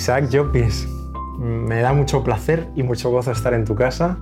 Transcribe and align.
Isaac 0.00 0.30
Llopis, 0.30 0.88
me 1.38 1.82
da 1.82 1.92
mucho 1.92 2.24
placer 2.24 2.70
y 2.74 2.82
mucho 2.82 3.10
gozo 3.10 3.32
estar 3.32 3.52
en 3.52 3.66
tu 3.66 3.74
casa 3.74 4.16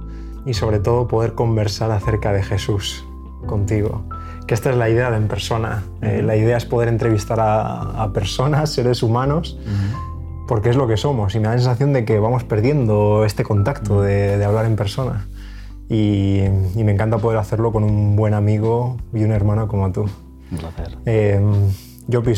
y 0.44 0.54
sobre 0.54 0.80
todo 0.80 1.06
poder 1.06 1.34
conversar 1.34 1.92
acerca 1.92 2.32
de 2.32 2.42
Jesús 2.42 3.06
contigo. 3.46 4.02
Que 4.48 4.54
esta 4.54 4.70
es 4.70 4.76
la 4.76 4.90
idea 4.90 5.08
de 5.12 5.18
En 5.18 5.28
Persona. 5.28 5.84
Eh, 6.02 6.20
la 6.20 6.34
idea 6.34 6.56
es 6.56 6.64
poder 6.64 6.88
entrevistar 6.88 7.38
a, 7.40 8.10
personas, 8.12 8.72
seres 8.72 9.04
humanos, 9.04 9.56
porque 10.48 10.70
es 10.70 10.74
lo 10.74 10.88
que 10.88 10.96
somos. 10.96 11.36
Y 11.36 11.38
me 11.38 11.44
da 11.44 11.52
la 11.52 11.58
sensación 11.58 11.92
de 11.92 12.04
que 12.04 12.18
vamos 12.18 12.42
perdiendo 12.42 13.24
este 13.24 13.44
contacto 13.44 14.02
de, 14.02 14.44
hablar 14.44 14.66
en 14.66 14.74
persona. 14.74 15.28
Y, 15.88 16.42
me 16.74 16.90
encanta 16.90 17.18
poder 17.18 17.38
hacerlo 17.38 17.70
con 17.70 17.84
un 17.84 18.16
buen 18.16 18.34
amigo 18.34 18.96
y 19.14 19.22
un 19.22 19.30
hermano 19.30 19.68
como 19.68 19.92
tú. 19.92 20.06
Un 20.50 20.58
placer. 20.58 20.98
Eh, 21.06 21.40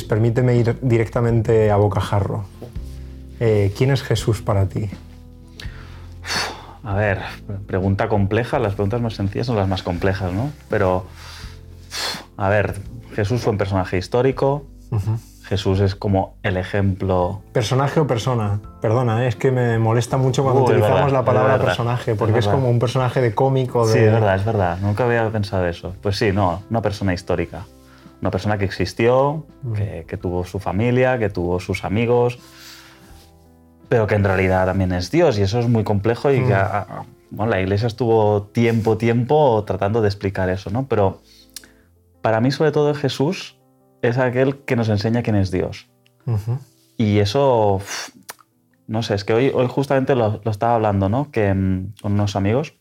permíteme 0.06 0.56
ir 0.56 0.78
directamente 0.82 1.70
a 1.70 1.76
bocajarro. 1.76 2.44
Eh, 3.40 3.72
¿Quién 3.76 3.90
es 3.90 4.02
Jesús 4.02 4.42
para 4.42 4.68
ti? 4.68 4.90
A 6.84 6.94
ver, 6.94 7.20
pregunta 7.66 8.08
compleja. 8.08 8.58
Las 8.58 8.74
preguntas 8.74 9.00
más 9.00 9.14
sencillas 9.14 9.46
son 9.46 9.56
las 9.56 9.66
más 9.66 9.82
complejas, 9.82 10.32
¿no? 10.32 10.50
Pero, 10.68 11.06
a 12.36 12.48
ver, 12.50 12.78
Jesús 13.14 13.40
fue 13.40 13.52
un 13.52 13.58
personaje 13.58 13.96
histórico. 13.96 14.66
Jesús 15.44 15.80
es 15.80 15.94
como 15.94 16.36
el 16.42 16.56
ejemplo. 16.56 17.42
¿Personaje 17.52 18.00
o 18.00 18.06
persona? 18.06 18.60
Perdona, 18.80 19.24
¿eh? 19.24 19.28
es 19.28 19.36
que 19.36 19.50
me 19.50 19.78
molesta 19.78 20.16
mucho 20.16 20.42
cuando 20.42 20.62
utilizamos 20.62 21.10
la 21.10 21.24
palabra 21.24 21.58
personaje, 21.58 22.14
porque 22.14 22.38
es, 22.38 22.46
como 22.46 22.68
un 22.70 22.78
personaje 22.78 23.20
de 23.20 23.34
cómico. 23.34 23.86
De... 23.86 23.92
Sí, 23.92 23.98
es 23.98 24.12
verdad, 24.12 24.36
es 24.36 24.44
verdad. 24.44 24.78
Nunca 24.80 25.04
había 25.04 25.28
pensado 25.30 25.66
eso. 25.66 25.94
Pues 26.02 26.16
sí, 26.16 26.30
no, 26.32 26.62
una 26.70 26.82
persona 26.82 27.14
histórica. 27.14 27.64
Una 28.20 28.30
persona 28.30 28.58
que 28.58 28.66
existió, 28.66 29.46
que, 29.74 30.04
que 30.06 30.16
tuvo 30.16 30.44
su 30.44 30.58
familia, 30.58 31.18
que 31.18 31.30
tuvo 31.30 31.58
sus 31.58 31.84
amigos, 31.84 32.38
pero 33.90 34.06
que 34.06 34.14
en 34.14 34.22
realidad 34.22 34.66
también 34.66 34.92
es 34.92 35.10
Dios 35.10 35.36
y 35.36 35.42
eso 35.42 35.58
es 35.58 35.68
muy 35.68 35.82
complejo 35.82 36.30
y 36.30 36.38
que 36.46 36.54
mm. 36.54 37.04
bueno, 37.30 37.50
la 37.50 37.60
iglesia 37.60 37.88
estuvo 37.88 38.44
tiempo, 38.44 38.96
tiempo 38.96 39.64
tratando 39.66 40.00
de 40.00 40.06
explicar 40.06 40.48
eso, 40.48 40.70
¿no? 40.70 40.86
Pero 40.86 41.20
para 42.22 42.40
mí 42.40 42.52
sobre 42.52 42.70
todo 42.70 42.94
Jesús 42.94 43.58
es 44.00 44.16
aquel 44.16 44.58
que 44.58 44.76
nos 44.76 44.88
enseña 44.88 45.24
quién 45.24 45.34
es 45.34 45.50
Dios. 45.50 45.90
Y 46.96 47.18
eso, 47.18 47.80
no 48.86 49.02
sé, 49.02 49.14
es 49.16 49.24
que 49.24 49.32
hoy, 49.32 49.50
hoy 49.52 49.66
justamente 49.66 50.14
lo, 50.14 50.40
estaba 50.48 50.76
hablando, 50.76 51.08
¿no? 51.08 51.32
Que, 51.32 51.52
mm, 51.52 51.94
con 52.00 52.12
unos 52.12 52.36
amigos, 52.36 52.74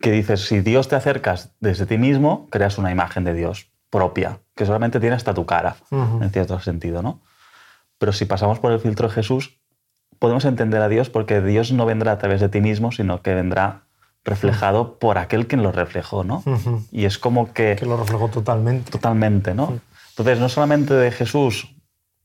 que 0.00 0.12
dices, 0.12 0.46
si 0.46 0.60
Dios 0.60 0.86
te 0.86 0.94
acercas 0.94 1.56
desde 1.58 1.86
ti 1.86 1.98
mismo, 1.98 2.46
creas 2.50 2.78
una 2.78 2.92
imagen 2.92 3.24
de 3.24 3.34
Dios 3.34 3.72
propia, 3.90 4.38
que 4.54 4.64
solamente 4.64 5.00
tiene 5.00 5.16
hasta 5.16 5.34
tu 5.34 5.44
cara, 5.44 5.74
en 5.90 6.30
cierto 6.30 6.60
sentido, 6.60 7.02
¿no? 7.02 7.20
Pero 7.98 8.12
si 8.12 8.24
pasamos 8.24 8.58
por 8.58 8.72
el 8.72 8.80
filtro 8.80 9.08
de 9.08 9.14
Jesús, 9.14 9.58
podemos 10.18 10.44
entender 10.44 10.82
a 10.82 10.88
Dios 10.88 11.10
porque 11.10 11.40
Dios 11.40 11.72
no 11.72 11.86
vendrá 11.86 12.12
a 12.12 12.18
través 12.18 12.40
de 12.40 12.48
ti 12.48 12.60
mismo, 12.60 12.92
sino 12.92 13.22
que 13.22 13.34
vendrá 13.34 13.82
reflejado 14.24 14.98
por 14.98 15.18
aquel 15.18 15.46
que 15.46 15.56
lo 15.56 15.72
reflejó, 15.72 16.24
¿no? 16.24 16.42
Y 16.90 17.04
es 17.04 17.18
como 17.18 17.52
que... 17.52 17.76
Que 17.78 17.86
lo 17.86 17.96
reflejó 17.96 18.28
totalmente. 18.28 18.90
Totalmente, 18.90 19.54
¿no? 19.54 19.80
Entonces, 20.10 20.40
no 20.40 20.48
solamente 20.48 20.94
de 20.94 21.10
Jesús 21.12 21.76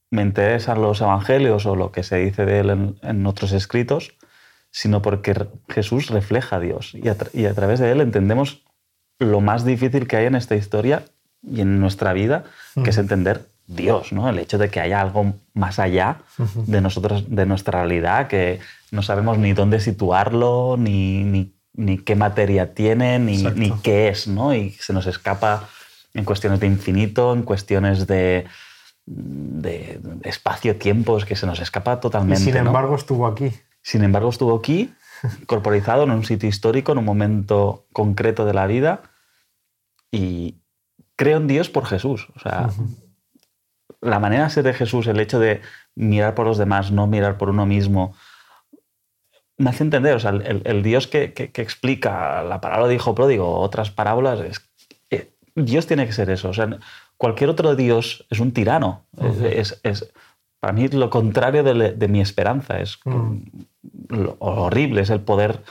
me 0.10 0.24
interesan 0.24 0.82
los 0.82 1.00
evangelios 1.00 1.66
o 1.66 1.76
lo 1.76 1.92
que 1.92 2.04
se 2.04 2.18
dice 2.18 2.46
de 2.46 2.60
él 2.60 2.96
en, 3.02 3.26
otros 3.26 3.54
escritos, 3.54 4.18
sino 4.70 5.02
porque 5.02 5.48
Jesús 5.70 6.10
refleja 6.10 6.58
a 6.58 6.60
Dios 6.60 6.94
y 6.94 7.08
a, 7.08 7.16
y 7.34 7.46
a, 7.46 7.54
través 7.54 7.80
de 7.80 7.92
él 7.92 8.02
entendemos 8.02 8.64
lo 9.20 9.40
más 9.40 9.64
difícil 9.64 10.08
que 10.08 10.18
hay 10.18 10.26
en 10.26 10.36
esta 10.36 10.56
historia 10.56 11.06
y 11.42 11.62
en 11.62 11.80
nuestra 11.80 12.12
vida, 12.14 12.44
que 12.84 12.90
es 12.90 12.98
entender 12.98 13.51
Dios, 13.76 14.12
¿no? 14.12 14.30
El 14.30 14.40
hecho 14.40 14.58
de 14.58 14.70
que 14.70 14.80
haya 14.80 15.02
algo 15.02 15.34
más 15.54 15.80
allá 15.80 16.22
de 16.38 16.82
nosotros, 16.82 17.26
de 17.28 17.46
nuestra 17.46 17.80
realidad, 17.80 18.28
que 18.28 18.60
no 18.92 19.02
sabemos 19.02 19.38
ni 19.38 19.54
dónde 19.54 19.80
situarlo, 19.80 20.76
ni, 20.78 21.54
ni, 21.74 21.98
qué 22.00 22.16
materia 22.16 22.74
tiene, 22.74 23.20
ni, 23.20 23.44
ni, 23.44 23.72
qué 23.82 24.10
es, 24.10 24.28
¿no? 24.28 24.54
Y 24.54 24.72
se 24.72 24.94
nos 24.94 25.08
escapa 25.08 25.70
en 26.14 26.26
cuestiones 26.26 26.60
de 26.60 26.68
infinito, 26.68 27.34
en 27.34 27.44
cuestiones 27.44 28.08
de, 28.08 28.46
de, 29.06 30.00
espacio-tiempo, 30.24 31.18
es 31.18 31.26
que 31.26 31.36
se 31.36 31.46
nos 31.46 31.60
escapa 31.60 32.00
totalmente. 32.00 32.42
Y 32.42 32.46
sin 32.46 32.58
embargo 32.58 32.96
estuvo 32.96 33.28
aquí. 33.28 33.52
Sin 33.82 34.04
embargo 34.04 34.30
estuvo 34.30 34.56
aquí, 34.56 34.94
corporizado 35.48 36.04
en 36.04 36.12
un 36.12 36.26
sitio 36.26 36.50
histórico, 36.50 36.92
en 36.92 37.00
un 37.00 37.06
momento 37.06 37.86
concreto 37.94 38.46
de 38.46 38.54
la 38.54 38.68
vida, 38.68 39.02
y 40.12 40.56
creo 41.16 41.38
en 41.38 41.48
Dios 41.48 41.70
por 41.70 41.86
Jesús. 41.86 42.28
O 42.36 42.40
sea, 42.40 42.70
la 44.02 44.20
manera 44.20 44.46
de 44.46 44.50
ser 44.50 44.64
de 44.64 44.74
Jesús, 44.74 45.08
el 45.08 45.20
hecho 45.20 45.40
de 45.40 45.62
mirar 45.96 46.36
por 46.36 46.48
los 46.48 46.58
demás, 46.58 46.92
no 46.92 47.08
mirar 47.08 47.38
por 47.38 47.50
uno 47.50 47.66
mismo, 47.66 48.16
me 49.58 49.70
hace 49.70 49.84
entender, 49.84 50.16
o 50.16 50.20
sea, 50.20 50.32
el, 50.32 50.84
Dios 50.84 51.08
que, 51.08 51.34
explica 51.36 52.44
la 52.44 52.62
parábola 52.62 52.88
de 52.88 52.96
hijo 52.96 53.14
pródigo, 53.14 53.60
otras 53.60 53.92
parábolas, 53.92 54.40
es, 54.40 54.70
eh, 55.10 55.34
Dios 55.56 55.88
tiene 55.88 56.06
que 56.06 56.14
ser 56.14 56.30
eso. 56.30 56.50
O 56.50 56.54
sea, 56.54 56.80
cualquier 57.18 57.50
otro 57.50 57.76
Dios 57.76 58.26
es 58.30 58.40
un 58.40 58.52
tirano. 58.52 59.06
es, 59.44 59.80
para 60.60 60.74
mí 60.74 60.88
lo 60.90 61.10
contrario 61.10 61.64
de, 61.64 62.08
mi 62.08 62.22
esperanza. 62.22 62.80
Es 62.80 63.00
mm. 63.06 63.38
horrible, 64.40 65.02
es 65.02 65.10
el 65.10 65.22
poder 65.22 65.62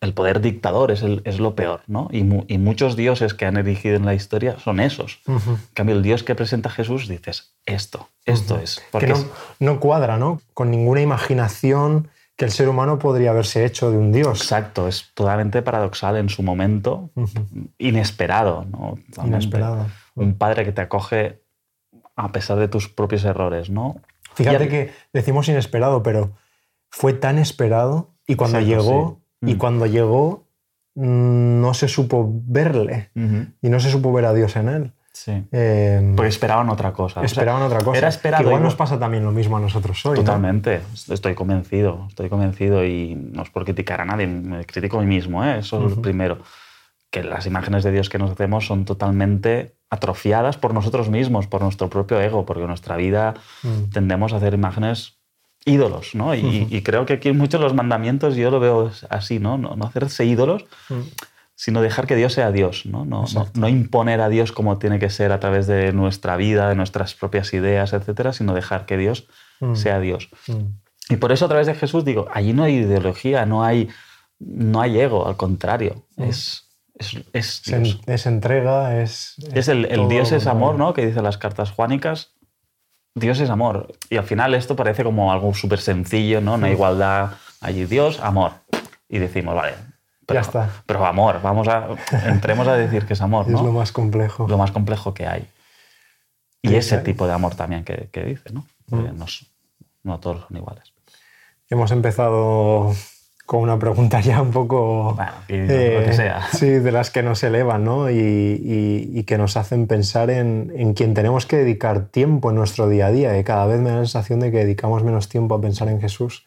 el 0.00 0.14
poder 0.14 0.40
dictador 0.40 0.90
es, 0.90 1.02
es 1.02 1.38
lo 1.38 1.54
peor, 1.54 1.82
¿no? 1.86 2.08
Y, 2.10 2.22
muchos 2.58 2.96
dioses 2.96 3.34
que 3.34 3.46
han 3.46 3.56
erigido 3.56 3.96
en 3.96 4.04
la 4.04 4.14
historia 4.14 4.58
son 4.58 4.80
esos. 4.80 5.20
En 5.26 5.58
cambio, 5.74 5.96
el 5.96 6.02
dios 6.02 6.22
que 6.22 6.34
presenta 6.34 6.70
Jesús 6.70 7.08
dices, 7.08 7.54
esto, 7.64 8.08
esto 8.24 8.58
es. 8.58 8.82
Porque 8.90 9.06
que 9.06 9.14
no, 9.60 9.80
cuadra, 9.80 10.18
¿no? 10.18 10.40
Con 10.54 10.70
ninguna 10.70 11.00
imaginación 11.00 12.08
que 12.36 12.44
el 12.44 12.50
ser 12.50 12.68
humano 12.68 12.98
podría 12.98 13.30
haberse 13.30 13.64
hecho 13.64 13.90
de 13.90 13.98
un 13.98 14.12
dios. 14.12 14.42
Exacto, 14.42 14.88
es 14.88 15.10
totalmente 15.14 15.62
paradoxal 15.62 16.16
en 16.16 16.28
su 16.28 16.42
momento, 16.42 17.10
inesperado, 17.78 18.64
¿no? 18.64 18.98
Inesperado. 19.24 19.86
Un 20.14 20.34
padre 20.34 20.64
que 20.64 20.72
te 20.72 20.82
acoge 20.82 21.42
a 22.16 22.32
pesar 22.32 22.58
de 22.58 22.68
tus 22.68 22.88
propios 22.88 23.24
errores, 23.24 23.70
¿no? 23.70 24.00
Fíjate 24.34 24.68
que 24.68 24.92
decimos 25.12 25.48
inesperado, 25.48 26.02
pero 26.02 26.32
fue 26.90 27.12
tan 27.12 27.38
esperado 27.38 28.14
y 28.26 28.36
cuando 28.36 28.60
llegó 28.60 29.20
y 29.20 29.25
mm. 29.54 29.58
cuando 29.58 29.86
llegó 29.86 30.48
mm, 30.94 31.60
no 31.60 31.74
se 31.74 31.88
supo 31.88 32.28
verle 32.46 33.10
y 33.14 33.68
no 33.68 33.80
se 33.80 33.90
supo 33.90 34.12
ver 34.12 34.26
a 34.26 34.34
Dios 34.34 34.56
en 34.56 34.68
él. 34.68 34.92
Sí. 35.16 35.32
Eh, 35.50 36.12
Porque 36.14 36.28
esperaban 36.28 36.68
otra 36.68 36.92
cosa. 36.92 37.22
Esperaban 37.22 37.62
otra 37.62 37.78
cosa. 37.78 37.96
Era 37.96 38.08
esperado. 38.08 38.44
igual 38.44 38.62
nos 38.62 38.74
pasa 38.74 38.98
también 38.98 39.24
lo 39.24 39.32
mismo 39.32 39.56
a 39.56 39.60
nosotros 39.60 40.04
hoy. 40.04 40.16
Totalmente. 40.16 40.82
Estoy 41.08 41.34
convencido. 41.34 42.04
Estoy 42.08 42.28
convencido 42.28 42.84
y 42.84 43.14
no 43.14 43.42
es 43.42 43.48
por 43.48 43.64
criticar 43.64 44.02
a 44.02 44.04
nadie. 44.04 44.26
Me 44.26 44.66
critico 44.66 44.98
a 44.98 45.00
mí 45.00 45.06
mismo. 45.06 45.42
¿eh? 45.42 45.60
Eso 45.60 45.86
es 45.86 45.96
lo 45.96 46.02
primero. 46.02 46.40
Que 47.10 47.24
las 47.24 47.46
imágenes 47.46 47.82
de 47.82 47.92
Dios 47.92 48.10
que 48.10 48.18
nos 48.18 48.30
hacemos 48.30 48.66
son 48.66 48.84
totalmente 48.84 49.76
atrofiadas 49.88 50.58
por 50.58 50.74
nosotros 50.74 51.08
mismos, 51.08 51.46
por 51.46 51.62
nuestro 51.62 51.88
propio 51.88 52.20
ego, 52.20 52.44
porque 52.44 52.62
en 52.62 52.68
nuestra 52.68 52.96
vida 52.96 53.34
mm. 53.62 53.90
tendemos 53.92 54.34
a 54.34 54.36
hacer 54.36 54.52
imágenes 54.52 55.15
ídolos, 55.66 56.14
¿no? 56.14 56.34
Y, 56.34 56.80
creo 56.82 57.04
que 57.04 57.14
aquí 57.14 57.32
muchos 57.32 57.60
los 57.60 57.74
mandamientos 57.74 58.36
yo 58.36 58.50
lo 58.50 58.60
veo 58.60 58.90
así, 59.10 59.38
¿no? 59.38 59.58
No, 59.58 59.76
hacerse 59.84 60.24
ídolos, 60.24 60.64
sino 61.56 61.82
dejar 61.82 62.06
que 62.06 62.14
Dios 62.14 62.32
sea 62.32 62.52
Dios, 62.52 62.86
¿no? 62.86 63.04
No, 63.04 63.24
¿no? 63.54 63.68
imponer 63.68 64.20
a 64.20 64.28
Dios 64.28 64.52
como 64.52 64.78
tiene 64.78 64.98
que 64.98 65.10
ser 65.10 65.32
a 65.32 65.40
través 65.40 65.66
de 65.66 65.92
nuestra 65.92 66.36
vida, 66.36 66.68
de 66.68 66.76
nuestras 66.76 67.14
propias 67.14 67.52
ideas, 67.52 67.92
etcétera, 67.92 68.32
sino 68.32 68.54
dejar 68.54 68.86
que 68.86 68.96
Dios 68.96 69.26
sea 69.74 69.98
Dios. 69.98 70.28
Y 71.08 71.16
por 71.16 71.32
eso 71.32 71.44
a 71.44 71.48
través 71.48 71.66
de 71.66 71.74
Jesús 71.74 72.04
digo, 72.04 72.28
allí 72.32 72.52
no 72.52 72.62
hay 72.62 72.76
ideología, 72.76 73.44
no 73.44 73.64
hay, 73.64 73.88
no 74.38 74.80
hay 74.80 75.00
ego, 75.00 75.26
al 75.26 75.36
contrario, 75.36 76.04
es... 76.16 76.62
Es, 76.98 77.20
es, 77.34 78.26
entrega, 78.26 79.02
es... 79.02 79.34
Es, 79.52 79.68
el, 79.68 79.84
el 79.84 80.08
Dios 80.08 80.32
es 80.32 80.46
amor, 80.46 80.76
¿no? 80.76 80.94
Que 80.94 81.04
dicen 81.04 81.24
las 81.24 81.36
cartas 81.36 81.70
juánicas. 81.70 82.35
Dios 83.16 83.40
es 83.40 83.48
amor. 83.48 83.88
Y 84.10 84.18
al 84.18 84.24
final 84.24 84.54
esto 84.54 84.76
parece 84.76 85.02
como 85.02 85.32
algo 85.32 85.54
súper 85.54 85.80
sencillo, 85.80 86.42
¿no? 86.42 86.58
No 86.58 86.66
hay 86.66 86.72
igualdad. 86.72 87.32
Allí 87.62 87.86
Dios, 87.86 88.20
amor. 88.20 88.52
Y 89.08 89.18
decimos, 89.18 89.54
vale. 89.54 89.72
Pero, 90.26 90.38
ya 90.38 90.42
está. 90.42 90.70
Pero 90.84 91.04
amor, 91.06 91.40
vamos 91.42 91.66
a, 91.66 91.88
entremos 92.26 92.68
a 92.68 92.76
decir 92.76 93.06
que 93.06 93.14
es 93.14 93.22
amor, 93.22 93.48
¿no? 93.48 93.56
Es 93.56 93.64
lo 93.64 93.72
más 93.72 93.90
complejo. 93.90 94.46
Lo 94.46 94.58
más 94.58 94.70
complejo 94.70 95.14
que 95.14 95.26
hay. 95.26 95.48
Y 96.60 96.74
ese 96.74 96.98
tipo 96.98 97.26
de 97.26 97.32
amor 97.32 97.54
también 97.54 97.84
que, 97.84 98.10
que 98.12 98.22
dice, 98.22 98.52
¿no? 98.52 98.66
Mm. 98.88 99.16
No, 99.16 99.26
no 100.02 100.20
todos 100.20 100.46
son 100.46 100.56
iguales. 100.58 100.92
Hemos 101.70 101.92
empezado 101.92 102.92
con 103.46 103.60
una 103.60 103.78
pregunta 103.78 104.20
ya 104.20 104.42
un 104.42 104.50
poco... 104.50 105.14
Bueno, 105.14 105.32
eh, 105.48 105.98
lo 106.00 106.06
que 106.06 106.12
sea. 106.12 106.46
Sí, 106.52 106.68
de 106.68 106.92
las 106.92 107.10
que 107.10 107.22
nos 107.22 107.42
elevan 107.42 107.84
¿no? 107.84 108.10
y, 108.10 109.24
que 109.26 109.38
nos 109.38 109.56
hacen 109.56 109.86
pensar 109.86 110.30
en, 110.30 110.72
en 110.76 110.92
quien 110.92 111.14
tenemos 111.14 111.46
que 111.46 111.56
dedicar 111.56 112.08
tiempo 112.08 112.50
en 112.50 112.56
nuestro 112.56 112.88
día 112.88 113.06
a 113.06 113.12
día. 113.12 113.38
Y 113.38 113.44
cada 113.44 113.66
vez 113.66 113.80
me 113.80 113.90
da 113.90 113.96
la 113.96 114.02
sensación 114.02 114.40
de 114.40 114.50
que 114.50 114.58
dedicamos 114.58 115.02
menos 115.02 115.28
tiempo 115.28 115.54
a 115.54 115.60
pensar 115.60 115.88
en 115.88 116.00
Jesús. 116.00 116.46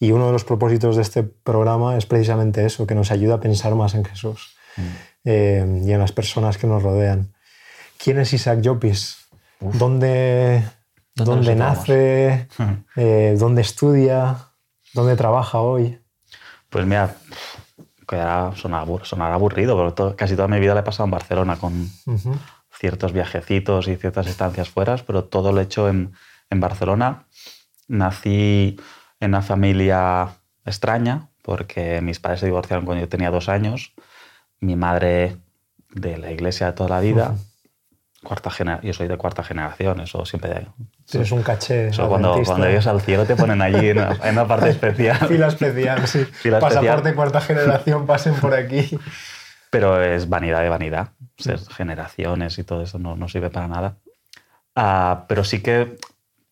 Y 0.00 0.12
uno 0.12 0.26
de 0.26 0.32
los 0.32 0.44
propósitos 0.44 0.96
de 0.96 1.02
este 1.02 1.22
programa 1.22 1.96
es 1.96 2.06
precisamente 2.06 2.64
eso, 2.64 2.86
que 2.86 2.94
nos 2.94 3.10
ayuda 3.10 3.34
a 3.34 3.40
pensar 3.40 3.74
más 3.74 3.94
en 3.94 4.04
Jesús 4.04 4.56
mm. 4.76 4.82
eh, 5.24 5.82
y 5.84 5.92
en 5.92 5.98
las 5.98 6.12
personas 6.12 6.56
que 6.56 6.66
nos 6.66 6.82
rodean. 6.82 7.34
¿Quién 8.02 8.18
es 8.18 8.32
Isaac 8.32 8.60
Llopis? 8.60 9.28
¿Dónde, 9.60 10.62
¿Dónde, 11.16 11.56
nace? 11.56 12.46
Eh, 12.94 13.34
¿Dónde 13.36 13.62
estudia? 13.62 14.52
¿Dónde 14.94 15.16
trabaja 15.16 15.58
hoy? 15.58 15.98
Pues 16.70 16.86
mira, 16.86 17.16
sonará, 18.54 19.34
aburrido, 19.34 19.94
pero 19.94 20.16
casi 20.16 20.36
toda 20.36 20.48
mi 20.48 20.60
vida 20.60 20.74
la 20.74 20.80
he 20.80 20.84
pasado 20.84 21.04
en 21.04 21.10
Barcelona 21.12 21.56
con 21.56 21.90
ciertos 22.70 23.12
viajecitos 23.12 23.88
y 23.88 23.96
ciertas 23.96 24.26
estancias 24.26 24.68
fuera, 24.68 24.96
pero 25.06 25.24
todo 25.24 25.52
lo 25.52 25.60
he 25.60 25.64
hecho 25.64 25.88
en, 25.88 26.12
en 26.50 26.60
Barcelona. 26.60 27.24
Nací 27.88 28.78
en 29.20 29.30
una 29.30 29.42
familia 29.42 30.28
extraña 30.64 31.28
porque 31.42 32.00
mis 32.02 32.20
padres 32.20 32.40
se 32.40 32.46
divorciaron 32.46 32.84
cuando 32.84 33.02
yo 33.02 33.08
tenía 33.08 33.30
dos 33.30 33.48
años. 33.48 33.94
Mi 34.60 34.76
madre 34.76 35.38
de 35.90 36.18
la 36.18 36.30
iglesia 36.30 36.66
de 36.66 36.72
toda 36.74 36.90
la 36.90 37.00
vida. 37.00 37.36
Cuarta 38.22 38.50
yo 38.82 38.92
soy 38.92 39.08
de 39.08 39.16
cuarta 39.16 39.44
generación, 39.44 40.00
eso 40.00 40.24
siempre... 40.26 40.66
Tienes 41.06 41.30
un 41.32 41.42
caché 41.42 41.90
cuando, 41.96 42.42
cuando 42.44 42.66
llegas 42.66 42.86
al 42.86 43.00
cielo 43.00 43.24
te 43.24 43.36
ponen 43.36 43.62
allí 43.62 43.90
en 43.90 43.98
una, 43.98 44.46
parte 44.46 44.70
especial. 44.70 45.16
Fila 45.28 45.46
especial, 45.46 46.06
sí. 46.06 46.26
Pasaporte 46.60 47.14
cuarta 47.14 47.40
generación, 47.40 48.06
pasen 48.06 48.34
por 48.34 48.54
aquí. 48.54 48.98
Pero 49.70 50.02
es 50.02 50.28
vanidad 50.28 50.62
de 50.62 50.68
vanidad. 50.68 51.10
Ser 51.36 51.60
generaciones 51.60 52.58
y 52.58 52.64
todo 52.64 52.82
eso 52.82 52.98
no, 52.98 53.16
no 53.16 53.28
sirve 53.28 53.50
para 53.50 53.68
nada. 53.68 53.96
Ah, 54.74 55.24
pero 55.28 55.44
sí 55.44 55.62
que 55.62 55.96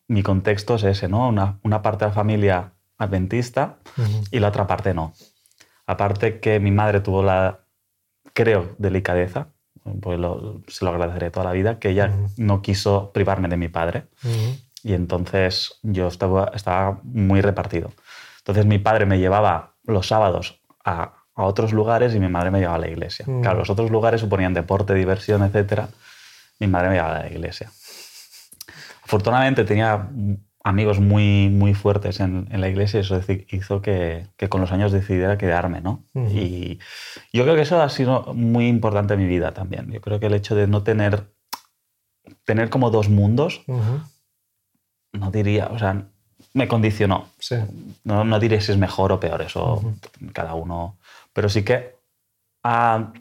mi 0.07 0.23
contexto 0.23 0.75
es 0.75 0.83
ese, 0.83 1.07
¿no? 1.07 1.27
Una, 1.27 1.59
una 1.63 1.81
parte 1.81 2.05
de 2.05 2.09
la 2.09 2.15
familia 2.15 2.71
adventista 2.97 3.77
y 4.31 4.39
la 4.39 4.47
otra 4.49 4.67
parte 4.67 4.93
no. 4.93 5.13
Aparte 5.85 6.39
que 6.39 6.59
mi 6.59 6.71
madre 6.71 7.01
tuvo 7.01 7.23
la, 7.23 7.59
creo, 8.33 8.75
delicadeza 8.77 9.47
pues 10.01 10.19
se 10.67 10.85
lo 10.85 10.91
agradeceré 10.91 11.31
toda 11.31 11.45
la 11.45 11.51
vida, 11.51 11.79
que 11.79 11.89
ella 11.89 12.11
no 12.37 12.61
quiso 12.61 13.11
privarme 13.13 13.47
de 13.47 13.57
mi 13.57 13.67
padre. 13.67 14.05
Y 14.83 14.93
entonces 14.93 15.79
yo 15.83 16.07
estaba, 16.07 16.51
estaba 16.53 16.99
muy 17.03 17.41
repartido. 17.41 17.91
Entonces 18.39 18.65
mi 18.65 18.79
padre 18.79 19.05
me 19.05 19.19
llevaba 19.19 19.73
los 19.83 20.07
sábados 20.07 20.61
a, 20.85 21.13
a 21.35 21.43
otros 21.43 21.73
lugares 21.73 22.15
y 22.15 22.19
mi 22.19 22.29
madre 22.29 22.51
me 22.51 22.59
llevaba 22.59 22.77
a 22.77 22.81
la 22.81 22.89
iglesia. 22.89 23.25
Claro, 23.41 23.59
los 23.59 23.69
otros 23.69 23.91
lugares 23.91 24.21
suponían 24.21 24.53
deporte, 24.53 24.93
diversión, 24.93 25.43
etc. 25.43 25.81
Mi 26.59 26.67
madre 26.67 26.89
me 26.89 26.95
llevaba 26.95 27.17
a 27.17 27.23
la 27.23 27.29
iglesia. 27.29 27.71
Afortunadamente 29.03 29.63
tenía 29.63 30.09
amigos 30.67 30.99
muy, 30.99 31.49
muy 31.49 31.73
fuertes 31.73 32.19
en, 32.19 32.47
en 32.51 32.59
la 32.59 32.67
iglesia 32.67 32.97
y 32.97 33.01
eso 33.01 33.21
hizo 33.51 33.81
que, 33.81 34.27
que, 34.35 34.49
con 34.49 34.59
los 34.59 34.73
años 34.73 34.91
decidiera 34.91 35.37
quedarme, 35.37 35.79
¿no? 35.79 36.03
Y 36.13 36.79
yo 37.31 37.43
creo 37.43 37.55
que 37.55 37.61
eso 37.61 37.81
ha 37.81 37.89
sido 37.89 38.33
muy 38.33 38.67
importante 38.67 39.13
en 39.13 39.21
mi 39.21 39.27
vida 39.27 39.53
también. 39.53 39.89
Yo 39.89 40.01
creo 40.01 40.19
que 40.19 40.25
el 40.25 40.33
hecho 40.33 40.55
de 40.55 40.67
no 40.67 40.83
tener, 40.83 41.31
tener 42.43 42.69
como 42.69 42.91
dos 42.91 43.07
mundos, 43.07 43.61
no 45.13 45.31
diría, 45.31 45.67
o 45.67 45.79
sea, 45.79 46.03
me 46.53 46.67
condicionó. 46.67 47.29
Sí. 47.39 47.55
No, 48.03 48.25
no 48.25 48.37
diré 48.37 48.59
si 48.59 48.73
es 48.73 48.77
mejor 48.77 49.13
o 49.13 49.21
peor, 49.21 49.41
eso 49.41 49.95
cada 50.33 50.53
uno, 50.53 50.97
pero 51.31 51.47
sí 51.47 51.63
que 51.63 51.95
ha, 52.63 53.13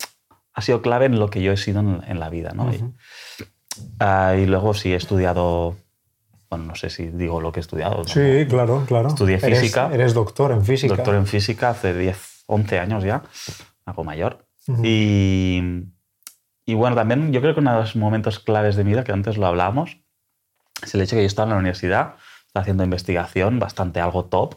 ha, 0.53 0.63
sido 0.63 0.83
clave 0.83 1.07
en 1.07 1.21
lo 1.21 1.31
que 1.31 1.41
yo 1.43 1.53
he 1.53 1.57
sido 1.57 1.79
en, 1.81 2.19
la 2.19 2.29
vida, 2.29 2.51
¿no? 2.57 2.73
y, 2.73 2.83
ah, 4.01 4.35
y 4.37 4.47
luego 4.47 4.75
sí 4.75 4.93
he 4.93 4.97
estudiado 4.97 5.77
bueno, 6.49 6.65
no 6.65 6.75
sé 6.75 6.91
si 6.91 7.09
digo 7.09 7.41
lo 7.41 7.53
que 7.53 7.61
he 7.61 7.63
estudiado. 7.63 8.05
Sí, 8.05 8.47
claro, 8.49 8.85
claro. 8.87 9.09
Estudié 9.09 9.39
física. 9.39 9.91
Eres, 9.93 10.15
doctor 10.15 10.53
en 10.53 10.65
física. 10.65 10.95
Doctor 10.95 11.15
en 11.15 11.27
física 11.27 11.71
hace 11.71 11.93
10, 11.97 12.45
11 12.47 12.79
años 12.79 13.05
ya, 13.05 13.23
algo 13.85 14.05
mayor. 14.05 14.47
y, 14.83 15.61
y, 16.65 16.75
bueno, 16.75 16.97
también 16.97 17.33
yo 17.33 17.41
creo 17.41 17.55
que 17.55 17.61
uno 17.61 17.73
de 17.73 17.81
los 17.81 17.97
momentos 17.97 18.39
claves 18.39 18.77
de 18.77 18.85
mi 18.85 18.91
vida, 18.91 19.05
que 19.05 19.13
antes 19.13 19.37
lo 19.37 19.47
hablábamos, 19.47 19.99
es 20.83 20.95
el 20.95 21.01
hecho 21.01 21.17
de 21.17 21.21
que 21.21 21.25
yo 21.25 21.29
estaba 21.29 21.47
en 21.47 21.51
la 21.51 21.59
universidad, 21.59 22.15
estaba 22.47 22.63
haciendo 22.63 22.85
investigación, 22.85 23.59
bastante 23.59 24.01
algo 24.01 24.27
top, 24.27 24.57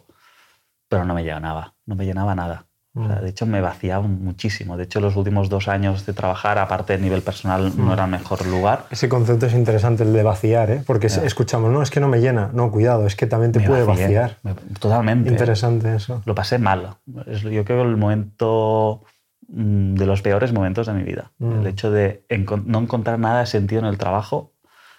pero 0.88 1.06
no 1.06 1.14
me 1.14 1.24
llenaba, 1.24 1.76
no 1.86 1.96
me 1.96 2.06
llenaba 2.06 2.36
nada. 2.36 2.69
Mm. 2.94 3.08
de 3.22 3.30
hecho, 3.30 3.46
me 3.46 3.62
vaciaba 3.62 4.08
muchísimo. 4.08 4.76
De 4.76 4.84
hecho, 4.84 5.00
los 5.00 5.16
últimos 5.16 5.48
dos 5.50 5.68
años 5.68 6.06
de 6.06 6.14
trabajar, 6.14 6.58
aparte 6.58 6.94
de 6.94 7.00
nivel 7.04 7.22
personal, 7.22 7.72
no 7.78 7.86
mm. 7.86 7.92
era 7.92 8.06
el 8.06 8.12
mejor 8.12 8.46
lugar. 8.48 8.88
Ese 8.90 9.08
concepto 9.08 9.46
es 9.46 9.54
interesante, 9.54 10.04
el 10.04 10.14
de 10.14 10.24
vaciar, 10.24 10.72
¿eh? 10.72 10.84
porque 10.86 11.08
escuchamos, 11.08 11.72
no, 11.72 11.84
es 11.84 11.92
que 11.92 12.00
no 12.00 12.08
me 12.08 12.20
llena. 12.20 12.50
No, 12.54 12.72
cuidado, 12.72 13.06
es 13.06 13.16
que 13.16 13.28
también 13.28 13.52
te 13.52 13.60
puede 13.60 13.84
vaciar. 13.84 14.38
Totalmente. 14.80 15.30
Interesante 15.30 15.96
eso. 15.96 16.24
Lo 16.26 16.34
pasé 16.34 16.58
mal. 16.58 16.96
Yo 17.06 17.64
creo 17.64 17.84
que 17.84 17.90
el 17.90 17.98
momento 17.98 19.04
mm, 19.48 19.94
de 19.94 20.06
los 20.08 20.22
peores 20.24 20.52
momentos 20.52 20.88
de 20.88 20.94
mi 20.94 21.04
vida. 21.04 21.32
El 21.40 21.68
hecho 21.68 21.92
de 21.92 22.26
no 22.66 22.80
encontrar 22.80 23.20
nada 23.20 23.42
de 23.42 23.46
sentido 23.46 23.82
en 23.82 23.88
el 23.88 23.98
trabajo 23.98 24.54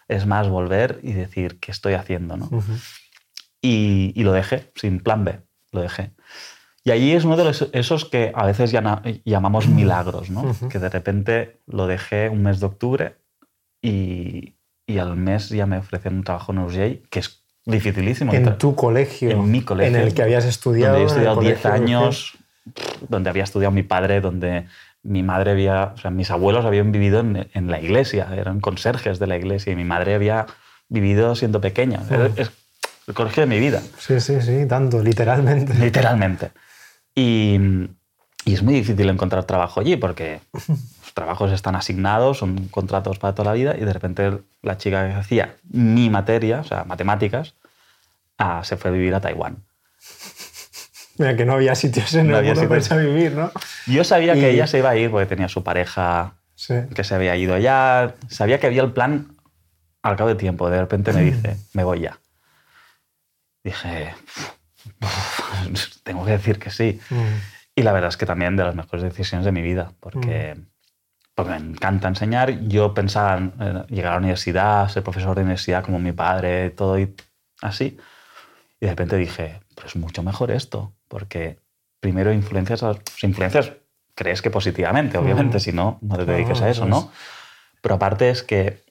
es 0.06 0.26
más 0.26 0.48
volver 0.48 1.00
y 1.02 1.12
decir 1.12 1.58
qué 1.60 1.72
estoy 1.72 1.94
haciendo. 1.94 2.36
¿no? 2.36 2.48
y, 3.60 4.12
y 4.14 4.22
lo 4.22 4.32
dejé, 4.32 4.70
sin 4.74 5.00
plan 5.00 5.24
B, 5.24 5.40
lo 5.72 5.82
dejé. 5.82 6.12
Y 6.82 6.92
allí 6.92 7.12
es 7.12 7.24
uno 7.24 7.36
de 7.36 7.68
esos 7.72 8.04
que 8.06 8.32
a 8.34 8.46
veces 8.46 8.72
llamamos 8.72 9.68
milagros, 9.68 10.30
¿no? 10.30 10.54
Que 10.70 10.78
de 10.78 10.88
repente 10.88 11.60
lo 11.66 11.86
dejé 11.86 12.28
un 12.28 12.42
mes 12.42 12.60
de 12.60 12.66
octubre 12.66 13.16
y, 13.82 14.54
y 14.86 14.98
al 14.98 15.16
mes 15.16 15.50
ya 15.50 15.66
me 15.66 15.78
ofrecen 15.78 16.14
un 16.14 16.24
trabajo 16.24 16.52
en 16.52 16.58
Urgell, 16.58 17.02
que 17.10 17.20
es 17.20 17.42
dificilísimo. 17.66 18.32
En 18.32 18.56
tu 18.56 18.74
colegio. 18.74 19.30
En 19.30 19.50
mi 19.50 19.62
colegio. 19.62 19.96
En 19.96 20.02
el 20.02 20.14
que 20.14 20.22
habías 20.22 20.44
estudiado. 20.44 20.94
Donde 20.94 21.04
he 21.04 21.06
estudiado 21.06 21.40
10 21.40 21.66
años, 21.66 22.38
donde 23.08 23.30
había 23.30 23.44
estudiado 23.44 23.72
mi 23.72 23.82
padre, 23.82 24.20
donde 24.20 24.66
mi 25.02 25.22
madre 25.22 25.52
había, 25.52 25.92
o 25.94 25.98
sea, 25.98 26.10
mis 26.10 26.30
abuelos 26.30 26.64
habían 26.64 26.92
vivido 26.92 27.20
en, 27.20 27.48
en, 27.52 27.70
la 27.70 27.80
iglesia, 27.80 28.28
eran 28.34 28.60
conserjes 28.60 29.18
de 29.18 29.26
la 29.26 29.36
iglesia 29.36 29.72
y 29.72 29.76
mi 29.76 29.84
madre 29.84 30.14
había 30.14 30.46
vivido 30.88 31.34
siendo 31.34 31.60
pequeña. 31.60 32.02
Es 32.36 32.50
el 33.06 33.14
colegio 33.14 33.42
de 33.42 33.46
mi 33.46 33.58
vida. 33.58 33.82
Sí, 33.98 34.20
sí, 34.20 34.40
sí, 34.42 34.66
tanto, 34.66 35.02
literalmente. 35.02 35.74
Literalmente. 35.74 36.50
Y, 37.14 37.58
es 38.46 38.62
muy 38.62 38.74
difícil 38.74 39.08
encontrar 39.08 39.44
trabajo 39.44 39.80
allí 39.80 39.96
porque 39.96 40.40
los 40.52 41.14
trabajos 41.14 41.52
están 41.52 41.76
asignados, 41.76 42.38
son 42.38 42.68
contratos 42.68 43.18
para 43.18 43.34
toda 43.34 43.50
la 43.50 43.54
vida 43.54 43.76
y 43.76 43.84
de 43.84 43.92
repente 43.92 44.38
la 44.62 44.76
chica 44.76 45.06
que 45.06 45.14
hacía 45.14 45.56
mi 45.70 46.10
materia, 46.10 46.60
o 46.60 46.64
sea, 46.64 46.84
matemáticas, 46.84 47.54
ah, 48.38 48.62
se 48.64 48.76
fue 48.76 48.90
a 48.90 48.94
vivir 48.94 49.14
a 49.14 49.20
Taiwán. 49.20 49.58
Mira, 51.18 51.36
que 51.36 51.44
no 51.44 51.52
había 51.52 51.74
sitios 51.74 52.14
en 52.14 52.30
el 52.30 52.44
mundo 52.44 52.68
para 52.68 52.96
vivir, 52.96 53.32
¿no? 53.32 53.52
Yo 53.86 54.04
sabía 54.04 54.32
que 54.34 54.50
ella 54.50 54.66
se 54.66 54.78
iba 54.78 54.88
a 54.88 54.96
ir 54.96 55.10
porque 55.10 55.26
tenía 55.26 55.48
su 55.48 55.62
pareja 55.62 56.34
que 56.94 57.04
se 57.04 57.14
había 57.14 57.36
ido 57.36 57.54
allá. 57.54 58.14
Sabía 58.28 58.58
que 58.58 58.66
había 58.66 58.82
el 58.82 58.92
plan 58.92 59.36
al 60.02 60.16
cabo 60.16 60.30
de 60.30 60.36
tiempo. 60.36 60.70
De 60.70 60.80
repente 60.80 61.12
me 61.12 61.22
dice, 61.22 61.56
me 61.74 61.84
voy 61.84 62.00
ya. 62.00 62.18
Dije, 63.62 64.14
tengo 66.02 66.24
que 66.24 66.32
decir 66.32 66.58
que 66.58 66.70
sí. 66.70 67.00
Mm. 67.10 67.76
Y 67.76 67.82
la 67.82 67.92
verdad 67.92 68.08
es 68.08 68.16
que 68.16 68.26
también 68.26 68.56
de 68.56 68.64
las 68.64 68.74
mejores 68.74 69.02
decisiones 69.02 69.44
de 69.44 69.52
mi 69.52 69.62
vida, 69.62 69.92
porque, 70.00 70.54
mm. 70.54 70.66
porque 71.34 71.52
me 71.52 71.56
encanta 71.56 72.08
enseñar. 72.08 72.68
Yo 72.68 72.94
pensaba 72.94 73.36
en 73.36 73.84
llegar 73.88 74.12
a 74.12 74.14
la 74.16 74.20
universidad, 74.20 74.88
ser 74.88 75.02
profesor 75.02 75.36
de 75.36 75.42
universidad 75.42 75.84
como 75.84 75.98
mi 75.98 76.12
padre, 76.12 76.70
todo 76.70 76.98
y 76.98 77.14
así. 77.62 77.98
Y 78.80 78.86
de 78.86 78.92
repente 78.92 79.16
dije, 79.16 79.60
pues 79.74 79.88
es 79.88 79.96
mucho 79.96 80.22
mejor 80.22 80.50
esto, 80.50 80.92
porque 81.08 81.58
primero 82.00 82.32
influencias, 82.32 82.82
a, 82.82 82.96
influencias 83.22 83.72
crees 84.14 84.42
que 84.42 84.50
positivamente, 84.50 85.18
obviamente, 85.18 85.58
mm. 85.58 85.60
si 85.60 85.72
no, 85.72 85.98
no 86.02 86.16
te 86.16 86.24
dediques 86.24 86.60
a 86.60 86.70
eso, 86.70 86.86
¿no? 86.86 87.10
Pero 87.80 87.94
aparte 87.94 88.30
es 88.30 88.42
que 88.42 88.82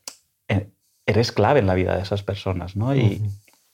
eh, 0.48 0.70
eres 1.06 1.32
clave 1.32 1.60
en 1.60 1.68
la 1.68 1.76
vida 1.76 1.96
de 1.96 2.04
esas 2.04 2.24
personas, 2.24 2.76
¿no? 2.76 2.96
Y, 2.96 3.30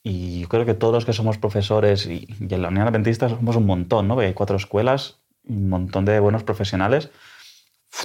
y 0.08 0.42
yo 0.42 0.50
creo 0.50 0.66
que 0.68 0.76
todos 0.76 0.94
los 0.94 1.04
que 1.04 1.14
somos 1.14 1.40
profesores 1.40 2.06
y, 2.06 2.28
en 2.40 2.62
la 2.62 2.68
Unión 2.68 2.88
Adventista 2.88 3.28
somos 3.28 3.56
un 3.56 3.66
montón, 3.66 4.08
¿no? 4.08 4.14
Porque 4.14 4.28
hay 4.28 4.34
cuatro 4.36 4.56
escuelas, 4.56 5.20
un 5.44 5.68
montón 5.68 6.06
de 6.06 6.20
buenos 6.20 6.44
profesionales. 6.44 7.10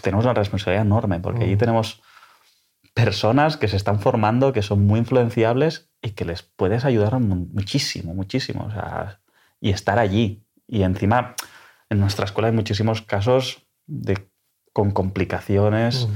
tenemos 0.01 0.25
una 0.25 0.33
responsabilidad 0.33 0.87
enorme 0.87 1.21
porque 1.21 1.45
allí 1.45 1.57
mm. 1.57 1.59
tenemos 1.59 2.03
personas 2.95 3.59
que 3.59 3.69
se 3.69 3.77
están 3.77 4.01
formando, 4.01 4.55
que 4.55 4.63
son 4.63 4.87
muy 4.87 4.99
influenciables 4.99 5.91
y 6.01 6.13
que 6.13 6.25
les 6.25 6.43
puedes 6.43 6.87
ayudar 6.87 7.21
muchísimo, 7.21 8.15
muchísimo. 8.15 8.65
O 8.65 8.71
sea, 8.71 9.21
y 9.61 9.69
estar 9.69 9.99
allí. 9.99 10.43
Y 10.67 10.85
encima, 10.85 11.35
en 11.91 12.01
nuestra 12.01 12.25
escuela 12.25 12.49
hay 12.49 12.55
muchísimos 12.55 13.03
casos 13.03 13.67
de, 13.87 14.27
con 14.73 14.91
complicaciones. 14.93 16.09
Mm. 16.09 16.13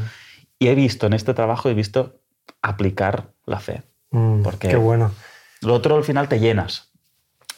Y 0.60 0.68
he 0.68 0.74
visto 0.74 1.06
en 1.06 1.12
este 1.12 1.34
trabajo, 1.34 1.68
he 1.68 1.74
visto 1.74 2.22
aplicar 2.62 3.34
la 3.44 3.60
fe. 3.60 3.82
Mm, 4.12 4.42
porque 4.42 4.68
qué 4.68 4.76
bueno. 4.76 5.12
Lo 5.64 5.74
otro 5.74 5.96
al 5.96 6.04
final 6.04 6.28
te 6.28 6.40
llenas. 6.40 6.90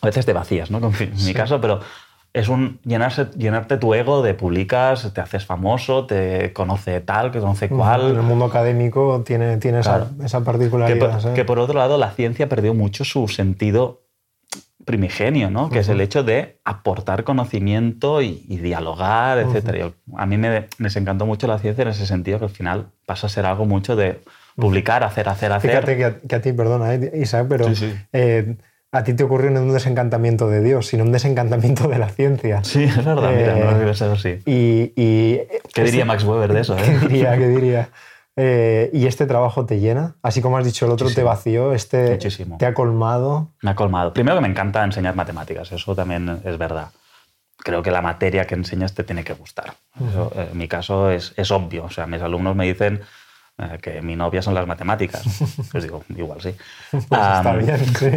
A 0.00 0.06
veces 0.06 0.26
te 0.26 0.32
vacías, 0.32 0.70
¿no? 0.70 0.78
En 1.00 1.25
mi 1.25 1.34
caso, 1.34 1.60
pero 1.60 1.80
es 2.36 2.48
un 2.48 2.78
llenarse, 2.84 3.28
llenarte 3.36 3.78
tu 3.78 3.94
ego 3.94 4.20
de 4.20 4.34
publicas, 4.34 5.10
te 5.14 5.22
haces 5.22 5.46
famoso, 5.46 6.04
te 6.04 6.52
conoce 6.52 7.00
tal, 7.00 7.30
que 7.30 7.40
conoce 7.40 7.70
cual. 7.70 8.10
En 8.10 8.16
el 8.16 8.22
mundo 8.22 8.44
académico 8.44 9.22
tiene, 9.25 9.56
tiene 9.56 9.80
esa, 9.80 10.10
esa, 10.22 10.44
particularidad. 10.44 11.32
Que 11.32 11.46
por, 11.46 11.58
otro 11.58 11.78
lado, 11.78 11.96
la 11.96 12.10
ciencia 12.10 12.46
perdió 12.46 12.75
mucho 12.75 13.06
su 13.06 13.26
sentido 13.28 14.02
primigenio, 14.84 15.50
¿no? 15.50 15.70
Que 15.70 15.78
es 15.78 15.88
el 15.88 16.00
hecho 16.02 16.25
de 16.25 16.60
aportar 16.62 17.25
conocimiento 17.25 18.20
y, 18.20 18.34
dialogar, 18.34 19.38
etc. 19.38 19.94
a 20.16 20.26
mí 20.26 20.36
me, 20.36 20.68
me 20.76 20.88
encantó 20.94 21.25
mucho 21.25 21.46
la 21.46 21.58
ciencia 21.58 21.82
en 21.82 21.88
ese 21.88 22.06
sentido, 22.06 22.38
que 22.38 22.44
al 22.44 22.50
final 22.50 22.88
pasa 23.06 23.28
a 23.28 23.30
ser 23.30 23.46
algo 23.46 23.64
mucho 23.64 23.96
de 23.96 24.20
publicar, 24.56 25.04
hacer, 25.04 25.28
hacer, 25.28 25.52
hacer. 25.52 25.70
Fíjate 25.70 25.96
que 25.96 26.04
a, 26.04 26.18
que 26.20 26.34
a 26.34 26.40
ti, 26.40 26.52
perdona, 26.52 26.94
eh, 26.94 27.12
Isaac, 27.16 27.46
pero 27.48 27.68
Sí, 27.68 27.76
sí. 27.76 27.94
eh, 28.12 28.56
a 28.92 29.04
ti 29.04 29.12
te 29.14 29.25
ocurrió 29.25 29.50
no 29.50 29.60
un 29.60 29.72
desencantamiento 29.72 30.48
de 30.48 30.62
Dios, 30.62 30.86
sino 30.86 31.04
un 31.04 31.12
desencantamiento 31.12 31.86
de 31.88 31.98
la 31.98 32.08
ciencia. 32.08 32.64
Sí, 32.64 32.84
es 32.84 32.96
verdad, 33.04 33.30
mira, 33.36 33.58
Eh, 33.58 33.64
no 33.64 33.70
lo 33.72 33.78
pensado 33.84 34.12
así. 34.14 34.38
Y, 34.46 34.92
y 34.96 35.40
¿Qué 35.75 35.82
diría 35.84 36.04
Max 36.04 36.25
Weber 36.25 36.52
de 36.52 36.60
eso? 36.60 36.76
¿Qué 36.82 36.82
eh? 36.90 36.98
diría? 37.00 37.36
¿Qué 37.36 37.48
diría? 37.48 37.88
Eh, 38.38 38.90
¿Y 38.92 39.06
este 39.06 39.25
trabajo 39.25 39.64
te 39.64 39.80
llena? 39.80 40.16
Así 40.22 40.42
como 40.42 40.58
has 40.58 40.64
dicho, 40.66 40.84
el 40.84 40.92
otro 40.92 41.06
te 41.06 41.22
Muchísimo. 41.22 41.26
vació, 41.28 41.72
este 41.72 42.10
Muchísimo. 42.10 42.58
te 42.58 42.66
ha 42.66 42.75
colmado. 42.75 43.48
Me 43.62 43.70
ha 43.70 43.75
colmado. 43.75 44.12
Primero 44.12 44.36
que 44.36 44.42
me 44.42 44.48
encanta 44.48 44.84
enseñar 44.84 45.16
matemáticas, 45.16 45.72
eso 45.72 45.94
también 45.94 46.42
es 46.44 46.58
verdad. 46.58 46.88
Creo 47.56 47.82
que 47.82 47.90
la 47.90 48.02
materia 48.02 48.46
que 48.46 48.54
enseñas 48.54 48.92
te 48.94 49.04
tiene 49.04 49.25
que 49.25 49.32
gustar. 49.32 49.72
Eso, 50.06 50.30
eh, 50.36 50.48
en 50.52 50.58
mi 50.58 50.68
caso 50.68 51.10
es, 51.10 51.32
es 51.38 51.50
obvio. 51.50 51.84
O 51.84 51.90
sea, 51.90 52.06
mis 52.06 52.20
alumnos 52.20 52.54
me 52.54 52.66
dicen 52.66 53.00
eh, 53.58 53.78
que 53.80 54.02
mi 54.02 54.16
novia 54.16 54.42
son 54.42 54.54
las 54.54 54.66
matemáticas. 54.66 55.22
Pues 55.72 55.84
digo, 55.84 56.04
igual 56.16 56.40
sí. 56.40 56.54
Pues 56.90 57.02
está 57.04 57.38
Am, 57.40 57.58
bien, 57.58 57.78
sí. 57.96 58.10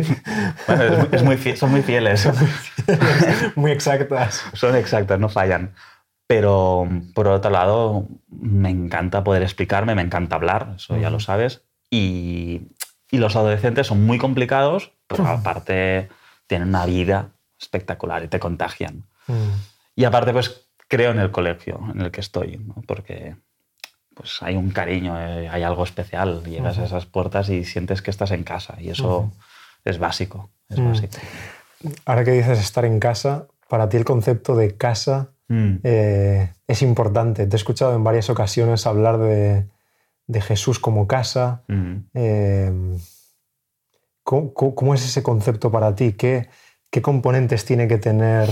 bueno, 0.67 0.83
es 0.83 0.97
muy- 0.97 1.07
es 1.11 1.23
muy 1.23 1.35
fie- 1.37 1.55
son 1.55 1.71
muy 1.71 1.81
fieles. 1.81 2.27
Muy 3.55 3.71
exactas. 3.71 4.43
son 4.53 4.75
exactas, 4.75 5.19
no 5.19 5.29
fallan. 5.29 5.73
Pero 6.27 6.87
por 7.15 7.27
otro 7.27 7.49
lado, 7.49 8.07
me 8.29 8.69
encanta 8.69 9.23
poder 9.23 9.41
explicarme, 9.41 9.95
me 9.95 10.03
encanta 10.03 10.35
hablar, 10.35 10.73
eso 10.75 10.95
ya 10.97 11.09
lo 11.09 11.19
sabes. 11.19 11.63
Y, 11.89 12.67
y 13.09 13.17
los 13.17 13.35
adolescentes 13.35 13.87
son 13.87 14.05
muy 14.05 14.19
complicados, 14.19 14.91
pero 15.07 15.25
aparte 15.25 16.09
tienen 16.45 16.69
una 16.69 16.85
vida 16.85 17.31
espectacular 17.59 18.23
y 18.23 18.27
te 18.27 18.39
contagian. 18.39 19.05
Mm. 19.27 19.33
Y 19.95 20.03
aparte, 20.05 20.31
pues 20.31 20.69
creo 20.87 21.11
en 21.11 21.19
el 21.19 21.31
colegio 21.31 21.79
en 21.93 22.01
el 22.01 22.11
que 22.11 22.21
estoy, 22.21 22.57
¿no? 22.57 22.75
porque 22.87 23.35
pues 24.19 24.37
hay 24.43 24.57
un 24.57 24.69
cariño, 24.71 25.17
eh, 25.17 25.47
hay 25.47 25.63
algo 25.63 25.85
especial. 25.85 26.43
Llegas 26.43 26.77
a 26.77 26.83
esas 26.83 27.05
puertas 27.05 27.47
y 27.47 27.63
sientes 27.63 28.01
que 28.01 28.11
estás 28.11 28.31
en 28.31 28.43
casa 28.43 28.75
y 28.81 28.89
eso 28.89 29.31
es 29.85 29.97
básico, 29.97 30.49
es 30.67 30.83
básico. 30.83 31.17
Ahora 32.05 32.25
que 32.25 32.31
dices 32.31 32.59
estar 32.59 32.83
en 32.83 32.99
casa, 32.99 33.47
para 33.69 33.87
ti 33.87 33.95
el 33.95 34.03
concepto 34.03 34.55
de 34.57 34.75
casa 34.75 35.29
Mm. 35.51 35.77
eh, 35.83 36.53
es 36.67 36.81
importante. 36.83 37.47
Te 37.47 37.55
he 37.55 37.57
escuchado 37.57 37.95
en 37.95 38.03
varias 38.03 38.29
ocasiones 38.29 38.85
hablar 38.85 39.17
de, 39.19 39.65
de 40.27 40.41
Jesús 40.41 40.77
como 40.79 41.07
casa. 41.07 41.63
Mm. 41.69 41.95
Eh, 42.13 42.97
¿cómo, 44.23 44.53
cómo- 44.53 44.93
es 44.93 45.05
ese 45.05 45.23
concepto 45.23 45.71
para 45.71 45.95
ti? 45.95 46.13
¿Qué, 46.13 46.49
qué 46.91 47.01
componentes 47.01 47.65
tiene 47.65 47.87
que 47.87 47.97
tener 47.97 48.49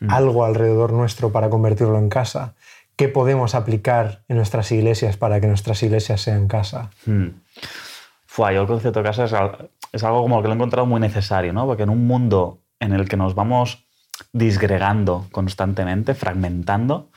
Mm. 0.00 0.10
algo 0.10 0.44
alrededor 0.44 0.92
nuestro 0.92 1.30
para 1.30 1.48
convertirlo 1.48 1.96
en 1.98 2.08
casa? 2.08 2.54
¿Qué 2.96 3.08
podemos 3.08 3.54
aplicar 3.54 4.24
en 4.28 4.36
nuestras 4.36 4.70
iglesias 4.72 5.16
para 5.16 5.40
que 5.40 5.46
nuestras 5.46 5.82
iglesias 5.82 6.20
sean 6.20 6.48
casa? 6.48 6.90
Mm. 7.06 7.28
Fua, 8.26 8.52
yo 8.52 8.62
el 8.62 8.66
concepto 8.66 9.00
de 9.00 9.04
casa 9.04 9.24
es, 9.24 9.32
es 9.92 10.04
algo 10.04 10.22
como 10.22 10.40
que 10.42 10.48
lo 10.48 10.54
he 10.54 10.56
encontrado 10.56 10.86
muy 10.86 11.00
necesario, 11.00 11.52
¿no? 11.52 11.66
Porque 11.66 11.84
en 11.84 11.90
un 11.90 12.06
mundo 12.06 12.62
en 12.80 12.92
el 12.92 13.08
que 13.08 13.16
nos 13.16 13.34
vamos 13.34 13.86
disgregando 14.32 15.26
constantemente, 15.32 16.14
fragmentando, 16.14 17.10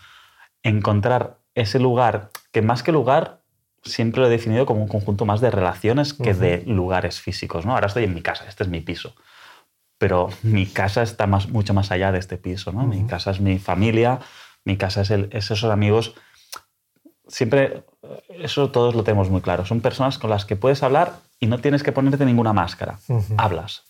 encontrar 0.63 1.37
ese 1.55 1.79
lugar, 1.79 2.31
que 2.51 2.61
más 2.61 2.83
que 2.83 2.91
lugar, 2.91 3.41
siempre 3.83 4.21
lo 4.21 4.27
he 4.27 4.29
definido 4.29 4.65
como 4.65 4.81
un 4.81 4.87
conjunto 4.87 5.25
más 5.25 5.41
de 5.41 5.51
relaciones 5.51 6.13
que 6.13 6.33
de 6.33 6.63
lugares 6.65 7.19
físicos, 7.19 7.65
¿no? 7.65 7.73
Ahora 7.73 7.87
estoy 7.87 8.03
en 8.03 8.13
mi 8.13 8.21
casa, 8.21 8.45
este 8.47 8.63
es 8.63 8.69
mi 8.69 8.81
piso. 8.81 9.15
Pero 9.97 10.29
mi 10.43 10.67
casa 10.67 11.01
está 11.01 11.25
más, 11.25 11.49
mucho 11.49 11.73
más 11.73 11.91
allá 11.91 12.11
de 12.11 12.19
este 12.19 12.37
piso, 12.37 12.71
¿no? 12.71 12.85
Mi 12.85 13.05
casa 13.07 13.31
es 13.31 13.41
mi 13.41 13.57
familia, 13.57 14.19
mi 14.67 14.77
casa 14.77 15.01
es, 15.01 15.09
el, 15.11 15.29
es 15.31 15.45
esos 15.49 15.63
amigos 15.71 16.13
siempre, 17.27 17.83
eh, 18.03 18.23
eso 18.41 18.69
todos 18.71 18.95
lo 18.95 19.03
tenemos 19.03 19.29
muy 19.29 19.41
claro. 19.41 19.65
Son 19.65 19.81
personas 19.81 20.17
con 20.17 20.29
las 20.29 20.45
que 20.45 20.55
puedes 20.55 20.83
hablar 20.83 21.13
y 21.39 21.47
no 21.47 21.59
tienes 21.59 21.83
que 21.83 21.91
ponerte 21.91 22.25
ninguna 22.25 22.53
máscara. 22.53 22.99
Ujú. 23.07 23.33
Hablas, 23.37 23.83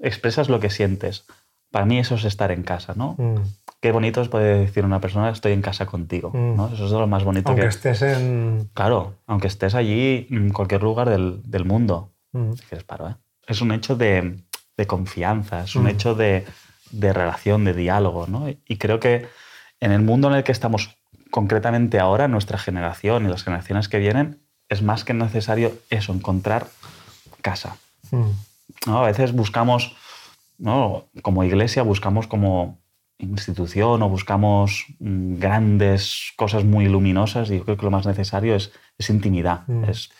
expresas 0.00 0.48
lo 0.48 0.60
que 0.60 0.70
sientes. 0.70 1.24
Para 1.70 1.84
mí 1.84 1.98
eso 1.98 2.14
es 2.14 2.24
estar 2.24 2.52
en 2.52 2.62
casa, 2.62 2.94
¿no? 2.96 3.16
Mm. 3.18 3.40
Qué 3.80 3.92
bonito 3.92 4.22
es 4.22 4.28
poder 4.28 4.58
decir 4.60 4.84
a 4.84 4.86
una 4.86 5.00
persona, 5.00 5.28
estoy 5.30 5.52
en 5.52 5.62
casa 5.62 5.84
contigo, 5.86 6.30
Mm. 6.32 6.56
¿no? 6.56 6.68
Eso 6.72 6.86
es 6.86 6.92
lo 6.92 7.06
más 7.06 7.24
bonito 7.24 7.48
Aunque 7.50 7.62
que... 7.62 7.68
estés 7.68 8.02
en... 8.02 8.70
Claro, 8.72 9.14
aunque 9.26 9.48
estés 9.48 9.74
allí 9.74 10.26
en 10.30 10.50
cualquier 10.52 10.82
lugar 10.82 11.10
del, 11.10 11.42
del 11.44 11.64
mundo. 11.64 12.12
Mm. 12.32 12.52
Dices, 12.52 12.84
paro, 12.84 13.08
¿eh? 13.10 13.14
Es 13.46 13.60
un 13.60 13.72
hecho 13.72 13.96
de, 13.96 14.38
de 14.76 14.86
confianza, 14.86 15.64
es 15.64 15.76
un 15.76 15.84
Mm. 15.84 15.88
hecho 15.88 16.14
de, 16.14 16.46
de 16.90 17.12
relación, 17.12 17.64
de 17.64 17.74
diálogo, 17.74 18.26
¿no? 18.26 18.48
Y 18.48 18.76
creo 18.78 18.98
que 18.98 19.26
en 19.80 19.92
el 19.92 20.02
mundo 20.02 20.28
en 20.28 20.34
el 20.34 20.44
que 20.44 20.52
estamos 20.52 20.96
concretamente 21.30 21.98
ahora, 21.98 22.28
nuestra 22.28 22.58
generación 22.58 23.26
y 23.26 23.28
las 23.28 23.44
generaciones 23.44 23.88
que 23.88 23.98
vienen, 23.98 24.40
es 24.68 24.82
más 24.82 25.04
que 25.04 25.14
necesario 25.14 25.72
eso, 25.90 26.12
encontrar 26.12 26.66
casa. 27.42 27.76
Mm. 28.10 28.30
¿no? 28.86 28.98
A 28.98 29.06
veces 29.06 29.32
buscamos, 29.32 29.94
¿no? 30.58 31.04
como 31.22 31.44
iglesia, 31.44 31.82
buscamos 31.82 32.26
como 32.26 32.78
institución 33.18 34.02
o 34.02 34.08
buscamos 34.08 34.86
mm, 34.98 35.38
grandes 35.38 36.32
cosas 36.36 36.64
muy 36.64 36.86
luminosas 36.86 37.50
y 37.50 37.58
yo 37.58 37.64
creo 37.64 37.76
que 37.76 37.84
lo 37.84 37.90
más 37.90 38.06
necesario 38.06 38.54
es, 38.54 38.72
es 38.98 39.10
intimidad. 39.10 39.66
Mm. 39.66 39.84
Es 39.84 40.10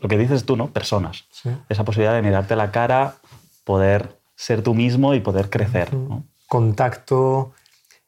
lo 0.00 0.08
que 0.08 0.18
dices 0.18 0.44
tú, 0.44 0.56
¿no? 0.56 0.68
Personas. 0.68 1.24
Sí. 1.30 1.50
Esa 1.68 1.84
posibilidad 1.84 2.14
de 2.14 2.22
mirarte 2.22 2.54
a 2.54 2.56
la 2.56 2.70
cara, 2.70 3.16
poder 3.64 4.20
ser 4.34 4.62
tú 4.62 4.74
mismo 4.74 5.14
y 5.14 5.20
poder 5.20 5.50
crecer. 5.50 5.94
¿no? 5.94 6.24
contacto 6.46 7.52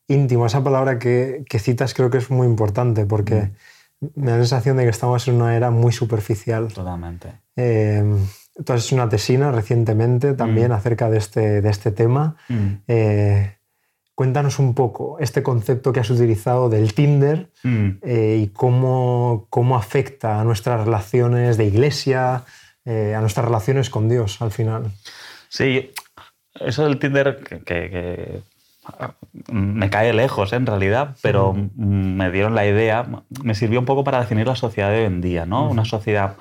íntimo. 0.09 0.47
Esa 0.47 0.65
palabra 0.65 0.99
que, 0.99 1.45
que 1.49 1.59
citas 1.59 1.95
creo 1.95 2.11
que 2.11 2.19
es 2.19 2.31
muy 2.31 2.47
importante 2.47 3.05
porque 3.07 3.51
me 4.15 4.31
da 4.31 4.39
la 4.39 4.43
sensación 4.45 4.77
de 4.77 4.85
que 4.85 4.91
estamos 4.91 5.27
en 5.29 5.35
una 5.37 5.55
era 5.57 5.71
muy 5.71 5.93
superficial. 5.93 6.69
Totalmente. 6.73 7.29
Eh, 7.57 8.03
tú 8.65 8.73
has 8.73 8.85
hecho 8.85 8.95
una 8.97 9.09
tesina 9.09 9.53
recientemente 9.53 10.35
también 10.35 10.73
acerca 10.73 11.11
de 11.11 11.19
este, 11.19 11.61
de 11.61 11.69
este 11.71 11.91
tema. 11.93 12.37
Mm. 12.49 12.67
Eh, 12.89 13.55
cuéntanos 14.15 14.59
un 14.59 14.75
poco 14.75 15.19
este 15.21 15.43
concepto 15.43 15.93
que 15.93 16.01
has 16.01 16.11
utilizado 16.11 16.69
del 16.69 16.95
Tinder 16.95 17.51
Mm. 17.63 17.89
eh, 18.03 18.39
y 18.43 18.49
cómo, 18.49 19.47
cómo 19.51 19.77
afecta 19.77 20.41
a 20.41 20.45
nuestras 20.45 20.85
relaciones 20.85 21.57
de 21.57 21.65
iglesia, 21.67 22.45
eh, 22.85 23.15
a 23.17 23.21
nuestras 23.21 23.45
relaciones 23.47 23.91
con 23.91 24.09
Dios 24.09 24.41
al 24.41 24.51
final. 24.53 24.91
Sí, 25.49 25.91
eso 26.61 26.85
del 26.85 26.99
Tinder 26.99 27.39
que, 27.45 27.59
que- 27.59 27.91
que, 27.91 28.43
me 29.51 29.91
cae 29.91 30.13
lejos 30.13 30.53
¿eh? 30.53 30.57
en 30.57 30.67
realidad, 30.67 31.17
pero 31.23 31.55
me 31.77 32.31
dieron 32.31 32.55
la 32.55 32.67
idea, 32.67 33.07
me 33.43 33.55
sirvió 33.55 33.79
un 33.81 33.87
poco 33.87 34.05
para 34.05 34.21
definir 34.21 34.47
la 34.47 34.57
sociedad 34.57 34.91
de 34.91 35.01
hoy 35.01 35.05
en 35.07 35.21
día, 35.21 35.47
¿no? 35.47 35.69
Una 35.69 35.85
sociedad... 35.85 36.37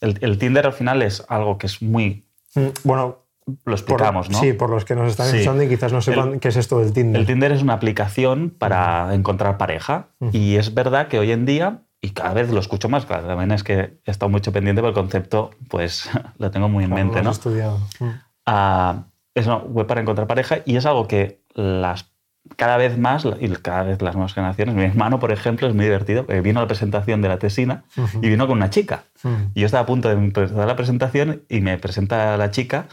El, 0.00 0.18
el 0.22 0.38
Tinder 0.38 0.66
al 0.66 0.72
final 0.72 1.02
es 1.02 1.24
algo 1.28 1.58
que 1.58 1.66
es 1.66 1.82
muy... 1.82 2.24
Mm, 2.54 2.66
Bueno, 2.84 3.18
Lo 3.46 3.54
por- 3.64 3.72
explicamos, 3.74 4.30
¿no? 4.30 4.40
Sí, 4.40 4.52
por 4.54 4.70
los 4.70 4.84
que 4.84 4.94
nos 4.96 5.08
están 5.10 5.28
Sí. 5.28 5.36
escuchando 5.38 5.62
y 5.62 5.68
quizás 5.68 5.92
no 5.92 6.00
sepan 6.00 6.34
El- 6.34 6.40
qué 6.40 6.48
es 6.48 6.56
esto 6.56 6.78
del 6.78 6.92
Tinder. 6.92 7.20
El 7.20 7.26
Tinder 7.26 7.52
es 7.52 7.62
una 7.62 7.74
aplicación 7.74 8.50
para 8.56 9.14
encontrar 9.14 9.58
pareja 9.58 10.08
y 10.32 10.56
es 10.56 10.72
verdad 10.74 11.08
que 11.08 11.18
hoy 11.18 11.32
en 11.32 11.44
día, 11.44 11.82
y 12.00 12.10
cada 12.10 12.32
vez 12.32 12.50
lo 12.50 12.60
escucho 12.60 12.88
más, 12.88 13.04
claro, 13.04 13.26
también 13.26 13.50
es 13.52 13.62
que 13.62 13.98
he 14.04 14.10
estado 14.10 14.30
mucho 14.30 14.52
pendiente 14.52 14.80
porque 14.80 14.98
el 14.98 15.04
concepto 15.04 15.50
pues 15.68 16.08
lo 16.38 16.50
tengo 16.50 16.68
muy 16.70 16.84
en 16.84 16.90
mente, 16.94 17.16
lo 17.18 17.24
¿no? 17.24 17.30
has 17.30 17.36
estudiado. 17.36 17.78
Mm. 17.98 18.04
Ah, 18.46 19.04
es 19.40 19.46
una 19.46 19.56
web 19.58 19.86
para 19.86 20.00
encontrar 20.00 20.26
pareja 20.26 20.58
y 20.64 20.76
es 20.76 20.86
algo 20.86 21.06
que 21.08 21.40
las 21.54 22.10
cada 22.56 22.78
vez 22.78 22.96
más 22.98 23.26
y 23.38 23.48
cada 23.50 23.82
vez 23.82 24.00
las 24.00 24.14
nuevas 24.14 24.32
generaciones, 24.32 24.74
mi 24.74 24.82
hermano, 24.84 25.20
por 25.20 25.30
ejemplo, 25.30 25.68
es 25.68 25.74
muy 25.74 25.84
divertido, 25.84 26.24
porque 26.24 26.40
vino 26.40 26.58
a 26.58 26.62
la 26.62 26.66
presentación 26.68 27.20
de 27.20 27.28
la 27.28 27.38
tesina 27.38 27.84
y 28.22 28.28
vino 28.28 28.46
con 28.46 28.56
una 28.56 28.70
chica. 28.70 29.04
Mm. 29.22 29.28
Y 29.54 29.60
yo 29.60 29.66
estaba 29.66 29.82
a 29.82 29.86
punto 29.86 30.08
de 30.08 30.14
empezar 30.14 30.66
la 30.66 30.74
presentación 30.74 31.42
y 31.50 31.60
me 31.60 31.76
presenta 31.78 32.36
la 32.38 32.50
chica 32.50 32.86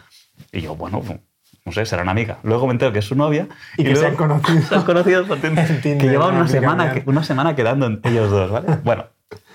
y 0.52 0.62
yo, 0.62 0.76
bueno, 0.76 1.02
no 1.66 1.72
sé, 1.72 1.86
será 1.86 2.04
una 2.04 2.12
amiga. 2.12 2.40
Luego 2.44 2.68
me 2.68 2.74
entero 2.74 2.92
que 2.92 3.00
es 3.00 3.06
su 3.06 3.16
novia. 3.16 3.48
Y 3.78 3.84
que 3.84 3.92
luego 3.92 4.02
se 4.02 4.08
han 4.08 4.16
conocido. 4.16 4.62
se 4.68 4.76
han 4.76 4.84
conocido 4.84 5.26
por 5.26 5.38
Tinder, 5.42 5.66
que 5.82 6.08
llevaban 6.08 6.36
una 6.36 6.48
semana, 6.48 6.92
que- 6.92 7.04
una 7.10 7.24
semana 7.24 7.56
quedando 7.56 7.88
ellos 8.04 8.30
dos, 8.30 8.52
¿vale? 8.52 8.68
Bueno, 8.84 9.06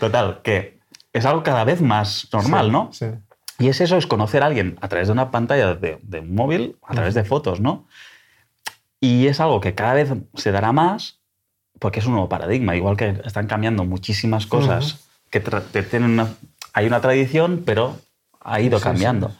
total, 0.00 0.40
que 0.42 0.78
es 1.12 1.26
algo 1.26 1.42
cada 1.42 1.64
vez 1.64 1.82
más 1.82 2.28
normal, 2.32 2.66
Sí, 2.66 2.72
¿no? 2.72 2.88
Sí. 2.92 3.06
Y 3.58 3.68
es 3.68 3.80
eso, 3.80 3.96
es 3.96 4.06
conocer 4.06 4.42
a 4.42 4.46
alguien 4.46 4.76
a 4.80 4.88
través 4.88 5.08
de 5.08 5.12
una 5.12 5.30
pantalla 5.30 5.74
de, 5.74 5.98
de 6.02 6.20
un 6.20 6.34
móvil, 6.34 6.76
a 6.82 6.94
través 6.94 7.14
de 7.14 7.24
fotos, 7.24 7.60
¿no? 7.60 7.86
Y 9.00 9.26
es 9.26 9.40
algo 9.40 9.60
que 9.60 9.74
cada 9.74 9.94
vez 9.94 10.12
se 10.34 10.52
dará 10.52 10.72
más 10.72 11.20
porque 11.78 11.98
es 11.98 12.06
un 12.06 12.12
nuevo 12.12 12.28
paradigma, 12.28 12.76
igual 12.76 12.96
que 12.96 13.20
están 13.24 13.48
cambiando 13.48 13.84
muchísimas 13.84 14.46
cosas 14.46 15.08
que 15.30 15.42
que 15.42 15.82
tienen 15.82 16.12
una, 16.12 16.28
hay 16.72 16.86
una 16.86 17.00
tradición, 17.00 17.62
pero 17.66 17.96
ha 18.40 18.60
ido 18.60 18.78
Sí, 18.78 18.82
sí, 18.82 18.88
cambiando. 18.88 19.32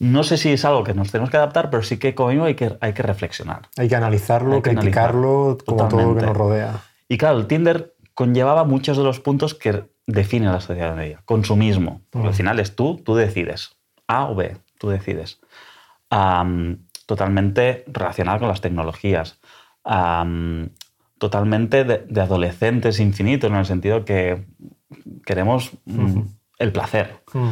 No 0.00 0.24
sé 0.24 0.36
si 0.36 0.50
es 0.50 0.64
algo 0.64 0.82
que 0.82 0.94
nos 0.94 1.12
tenemos 1.12 1.30
que 1.30 1.36
adaptar, 1.36 1.70
pero 1.70 1.82
sí 1.82 1.98
que 1.98 2.14
como 2.14 2.30
mínimo 2.30 2.46
hay 2.46 2.54
que, 2.54 2.76
hay 2.80 2.92
que 2.92 3.02
reflexionar. 3.02 3.68
Hay 3.76 3.88
que 3.88 3.94
analizarlo, 3.96 4.56
Hay 4.56 4.62
que 4.62 4.74
criticarlo, 4.74 5.58
como 5.64 5.88
todo 5.88 6.02
lo 6.02 6.16
que 6.16 6.26
nos 6.26 6.36
rodea. 6.36 6.80
Y 7.08 7.18
claro, 7.18 7.38
el 7.38 7.46
Tinder 7.46 7.94
conllevaba 8.14 8.64
muchos 8.64 8.96
de 8.96 9.04
los 9.04 9.20
puntos 9.20 9.54
que 9.54 9.84
definen 10.12 10.52
la 10.52 10.60
sociedad 10.60 10.94
media. 10.94 11.22
Consumismo. 11.24 12.02
Porque 12.10 12.28
al 12.28 12.34
final 12.34 12.60
es 12.60 12.74
tú, 12.76 13.00
tú 13.04 13.14
decides. 13.14 13.76
A 14.08 14.26
o 14.26 14.34
B, 14.34 14.56
tú 14.78 14.88
decides. 14.90 15.40
Totalmente 17.06 17.84
relacionada 17.88 18.38
con 18.38 18.48
las 18.48 18.60
tecnologías. 18.60 19.38
Totalmente 21.18 21.84
de, 21.84 21.98
de 22.08 22.20
adolescentes 22.20 22.98
infinitos, 22.98 23.50
en 23.50 23.56
el 23.56 23.66
sentido 23.66 24.04
que 24.04 24.46
queremos 25.26 25.72
mm, 25.84 26.22
el 26.58 26.72
placer. 26.72 27.22
Mm. 27.34 27.50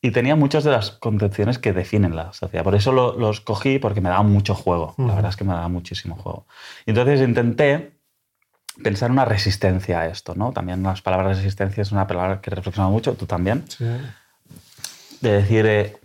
Y 0.00 0.10
tenía 0.12 0.36
muchas 0.36 0.64
de 0.64 0.70
las 0.70 0.92
concepciones 0.92 1.58
que 1.58 1.72
definen 1.72 2.14
la 2.16 2.32
sociedad. 2.32 2.64
Por 2.64 2.74
eso 2.74 2.92
lo- 2.92 3.18
los 3.18 3.40
cogí, 3.40 3.78
porque 3.78 4.00
me 4.00 4.08
daba 4.08 4.22
mucho 4.22 4.54
juego. 4.54 4.94
La 4.98 5.14
verdad 5.14 5.30
es 5.30 5.36
que 5.36 5.44
me 5.44 5.52
daba 5.52 5.68
muchísimo 5.68 6.14
juego. 6.16 6.46
Y 6.86 6.90
entonces 6.90 7.20
intenté 7.20 7.95
pensar 8.82 9.10
una 9.10 9.24
resistencia 9.24 10.00
a 10.00 10.06
esto, 10.06 10.34
¿no? 10.34 10.52
También 10.52 10.82
las 10.82 11.02
palabras 11.02 11.36
resistencia 11.38 11.82
es 11.82 11.92
una 11.92 12.06
palabra 12.06 12.40
que 12.40 12.50
he 12.50 12.54
reflexionado 12.54 12.90
mucho, 12.92 13.14
tú 13.14 13.26
también. 13.26 13.64
Sí. 13.68 13.84
De 15.20 15.32
decir, 15.32 15.66
eh, 15.66 15.96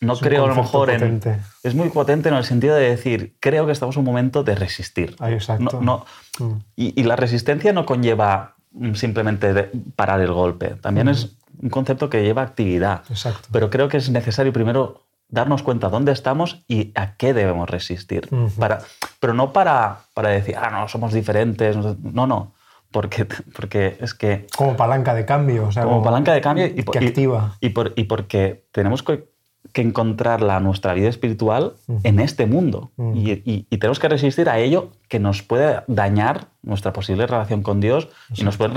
no 0.00 0.12
Es 0.14 0.20
creo 0.20 0.44
a 0.44 0.48
lo 0.48 0.54
mejor 0.54 0.90
en... 0.90 1.20
Es 1.62 1.74
muy 1.74 1.88
potente 1.90 2.28
en 2.28 2.34
el 2.34 2.44
sentido 2.44 2.74
de 2.74 2.90
decir, 2.90 3.36
creo 3.40 3.66
que 3.66 3.72
estamos 3.72 3.96
en 3.96 4.00
un 4.00 4.06
momento 4.06 4.42
de 4.44 4.54
resistir. 4.54 5.16
Ahí, 5.20 5.34
exacto. 5.34 5.80
No, 5.80 5.80
no- 5.80 6.06
Mm. 6.38 6.52
y, 6.76 6.98
y 6.98 7.04
la 7.04 7.14
resistencia 7.14 7.74
no 7.74 7.84
conlleva 7.84 8.54
mm, 8.72 8.94
simplemente 8.94 9.52
de 9.52 9.70
parar 9.96 10.18
el 10.22 10.32
golpe. 10.32 10.70
También 10.80 11.08
es 11.08 11.36
un 11.60 11.68
concepto 11.68 12.08
que 12.08 12.22
lleva 12.22 12.40
actividad. 12.40 13.02
Exacto. 13.10 13.48
Pero 13.52 13.68
creo 13.68 13.88
que 13.90 13.98
es 13.98 14.08
necesario 14.08 14.50
primero 14.50 15.02
darnos 15.32 15.64
cuenta 15.64 15.88
dónde 15.88 16.12
estamos 16.12 16.62
y 16.68 16.92
a 16.94 17.16
qué 17.16 17.34
debemos 17.34 17.68
resistir. 17.68 18.28
Para, 18.58 18.78
pero 19.18 19.34
no 19.34 19.52
para, 19.52 20.02
para 20.14 20.28
decir, 20.28 20.54
ah, 20.56 20.70
no, 20.70 20.86
somos 20.88 21.12
diferentes. 21.12 21.76
No, 21.76 22.26
no. 22.28 22.52
Porque, 22.92 23.24
porque 23.56 23.96
es 24.00 24.12
que 24.14 24.46
Como 24.56 24.76
palanca 24.76 25.14
de 25.14 25.24
cambio. 25.24 25.66
O 25.66 25.72
sea, 25.72 25.82
como 25.84 26.02
palanca 26.02 26.32
de 26.34 26.40
cambio 26.42 26.66
y, 26.66 26.82
que 26.84 27.04
y- 27.04 27.08
activa. 27.08 27.56
y 27.60 27.70
por- 27.70 27.94
y 27.96 28.04
porque 28.04 28.66
tenemos 28.70 29.02
que, 29.02 29.32
que 29.72 29.80
encontrar 29.80 30.42
la, 30.42 30.60
nuestra 30.60 30.92
vida 30.92 31.08
espiritual 31.08 31.72
en 32.02 32.20
este 32.20 32.44
mundo 32.44 32.90
y, 33.14 33.30
y- 33.50 33.66
y 33.70 33.78
tenemos 33.78 33.98
que 33.98 34.10
resistir 34.10 34.50
a 34.50 34.58
ello 34.58 34.90
que 35.08 35.18
nos 35.18 35.42
puede 35.42 35.80
dañar 35.86 36.48
nuestra 36.62 36.92
posible 36.92 37.26
relación 37.26 37.62
con 37.62 37.80
Dios 37.80 38.10
y 38.34 38.42
nos 38.44 38.58
puede 38.58 38.74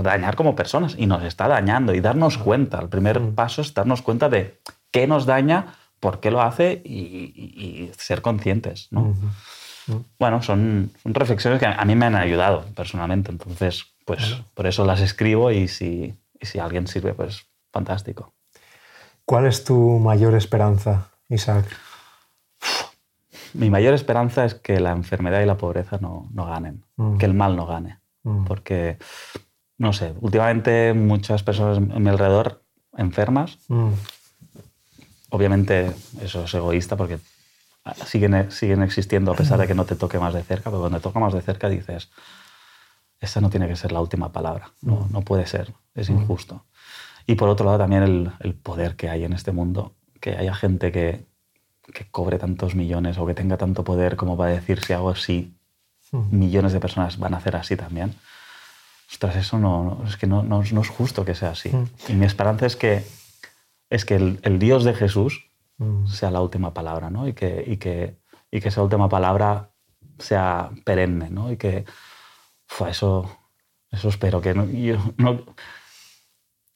dañar 0.00 0.36
como 0.36 0.54
personas 0.54 0.94
y 0.96 1.06
nos 1.06 1.24
está 1.24 1.48
dañando 1.48 1.92
y 1.92 2.00
darnos 2.00 2.38
cuenta. 2.38 2.78
El 2.80 2.88
primer 2.88 3.20
paso 3.34 3.62
es 3.62 3.74
darnos 3.74 4.00
cuenta 4.02 4.28
de 4.28 4.60
qué 4.92 5.08
nos 5.08 5.26
daña, 5.26 5.74
por 6.00 6.20
qué 6.20 6.30
lo 6.30 6.42
hace 6.42 6.82
y, 6.84 7.32
y- 7.34 7.84
y 7.84 7.92
ser 7.96 8.22
conscientes. 8.22 8.88
¿no? 8.90 9.14
Bueno, 10.18 10.42
son, 10.42 10.90
son 11.02 11.14
reflexiones 11.14 11.60
que 11.60 11.66
a 11.66 11.84
mí 11.84 11.94
me 11.94 12.06
han 12.06 12.16
ayudado 12.16 12.64
personalmente, 12.74 13.30
entonces, 13.30 13.84
pues 14.04 14.36
por 14.54 14.66
eso 14.66 14.84
las 14.84 15.00
escribo 15.00 15.50
y 15.52 15.68
si, 15.68 16.14
y 16.40 16.46
si 16.46 16.58
alguien 16.58 16.86
sirve, 16.86 17.14
pues 17.14 17.46
fantástico. 17.72 18.32
¿Cuál 19.24 19.46
es 19.46 19.64
tu 19.64 19.98
mayor 19.98 20.34
esperanza, 20.34 21.08
Isaac? 21.28 21.64
Mi 23.54 23.70
mayor 23.70 23.94
esperanza 23.94 24.44
es 24.44 24.54
que 24.54 24.80
la 24.80 24.92
enfermedad 24.92 25.40
y 25.40 25.46
la 25.46 25.56
pobreza 25.56 25.98
no, 26.00 26.28
no 26.32 26.46
ganen, 26.46 26.84
Mm. 26.96 27.18
que 27.18 27.26
el 27.26 27.34
mal 27.34 27.56
no 27.56 27.66
gane, 27.66 27.98
Mm. 28.22 28.44
porque, 28.44 28.98
no 29.78 29.92
sé, 29.92 30.14
últimamente 30.20 30.94
muchas 30.94 31.42
personas 31.42 31.78
a 31.78 31.98
mi 32.00 32.08
alrededor 32.08 32.62
enfermas, 32.96 33.58
Mm. 33.68 33.90
Obviamente 35.30 35.92
eso 36.20 36.44
es 36.44 36.54
egoísta 36.54 36.96
porque 36.96 37.18
siguen, 38.06 38.50
siguen 38.50 38.82
existiendo 38.82 39.32
a 39.32 39.36
pesar 39.36 39.58
de 39.58 39.66
que 39.66 39.74
no 39.74 39.84
te 39.84 39.96
toque 39.96 40.18
más 40.18 40.34
de 40.34 40.42
cerca, 40.42 40.70
pero 40.70 40.80
cuando 40.80 40.98
te 40.98 41.02
toca 41.02 41.20
más 41.20 41.32
de 41.32 41.42
cerca 41.42 41.68
dices, 41.68 42.08
esta 43.20 43.40
no 43.40 43.50
tiene 43.50 43.68
que 43.68 43.76
ser 43.76 43.92
la 43.92 44.00
última 44.00 44.30
palabra, 44.32 44.70
no, 44.82 45.08
no 45.10 45.22
puede 45.22 45.46
ser, 45.46 45.72
es 45.94 46.08
injusto. 46.10 46.64
Y 47.26 47.34
por 47.34 47.48
otro 47.48 47.66
lado 47.66 47.78
también 47.78 48.02
el, 48.02 48.30
el 48.40 48.54
poder 48.54 48.94
que 48.96 49.08
hay 49.08 49.24
en 49.24 49.32
este 49.32 49.52
mundo, 49.52 49.94
que 50.20 50.36
haya 50.36 50.54
gente 50.54 50.92
que, 50.92 51.24
que 51.92 52.06
cobre 52.10 52.38
tantos 52.38 52.74
millones 52.74 53.18
o 53.18 53.26
que 53.26 53.34
tenga 53.34 53.56
tanto 53.56 53.84
poder 53.84 54.16
como 54.16 54.36
para 54.36 54.50
decir 54.50 54.84
si 54.84 54.92
hago 54.92 55.10
así, 55.10 55.54
millones 56.30 56.72
de 56.72 56.80
personas 56.80 57.18
van 57.18 57.34
a 57.34 57.38
hacer 57.38 57.56
así 57.56 57.76
también. 57.76 58.14
Ostras, 59.10 59.36
eso 59.36 59.58
no, 59.58 60.02
es 60.06 60.16
que 60.16 60.26
no, 60.26 60.42
no- 60.42 60.62
no 60.62 60.80
es 60.80 60.88
justo 60.88 61.24
que 61.24 61.34
sea 61.34 61.50
así. 61.50 61.70
Y 62.08 62.12
mi 62.14 62.26
esperanza 62.26 62.66
es 62.66 62.76
que, 62.76 63.04
es 63.96 64.04
que 64.04 64.14
el, 64.14 64.38
el 64.42 64.58
Dios 64.58 64.84
de 64.84 64.94
Jesús 64.94 65.50
Mm. 65.78 66.06
sea 66.06 66.30
la 66.30 66.40
última 66.40 66.72
palabra, 66.72 67.10
¿no? 67.10 67.28
Y 67.28 67.34
que, 67.34 67.62
y 67.66 67.76
que, 67.76 68.16
y 68.50 68.60
que 68.62 68.68
esa 68.68 68.82
última 68.82 69.10
palabra 69.10 69.72
sea 70.18 70.70
perenne, 70.86 71.28
¿no? 71.28 71.52
Y 71.52 71.58
que 71.58 71.84
fue 72.66 72.88
eso, 72.92 73.30
eso 73.90 74.08
espero 74.08 74.40
que 74.40 74.54
no, 74.54 74.64
yo 74.64 74.96
no- 75.18 75.44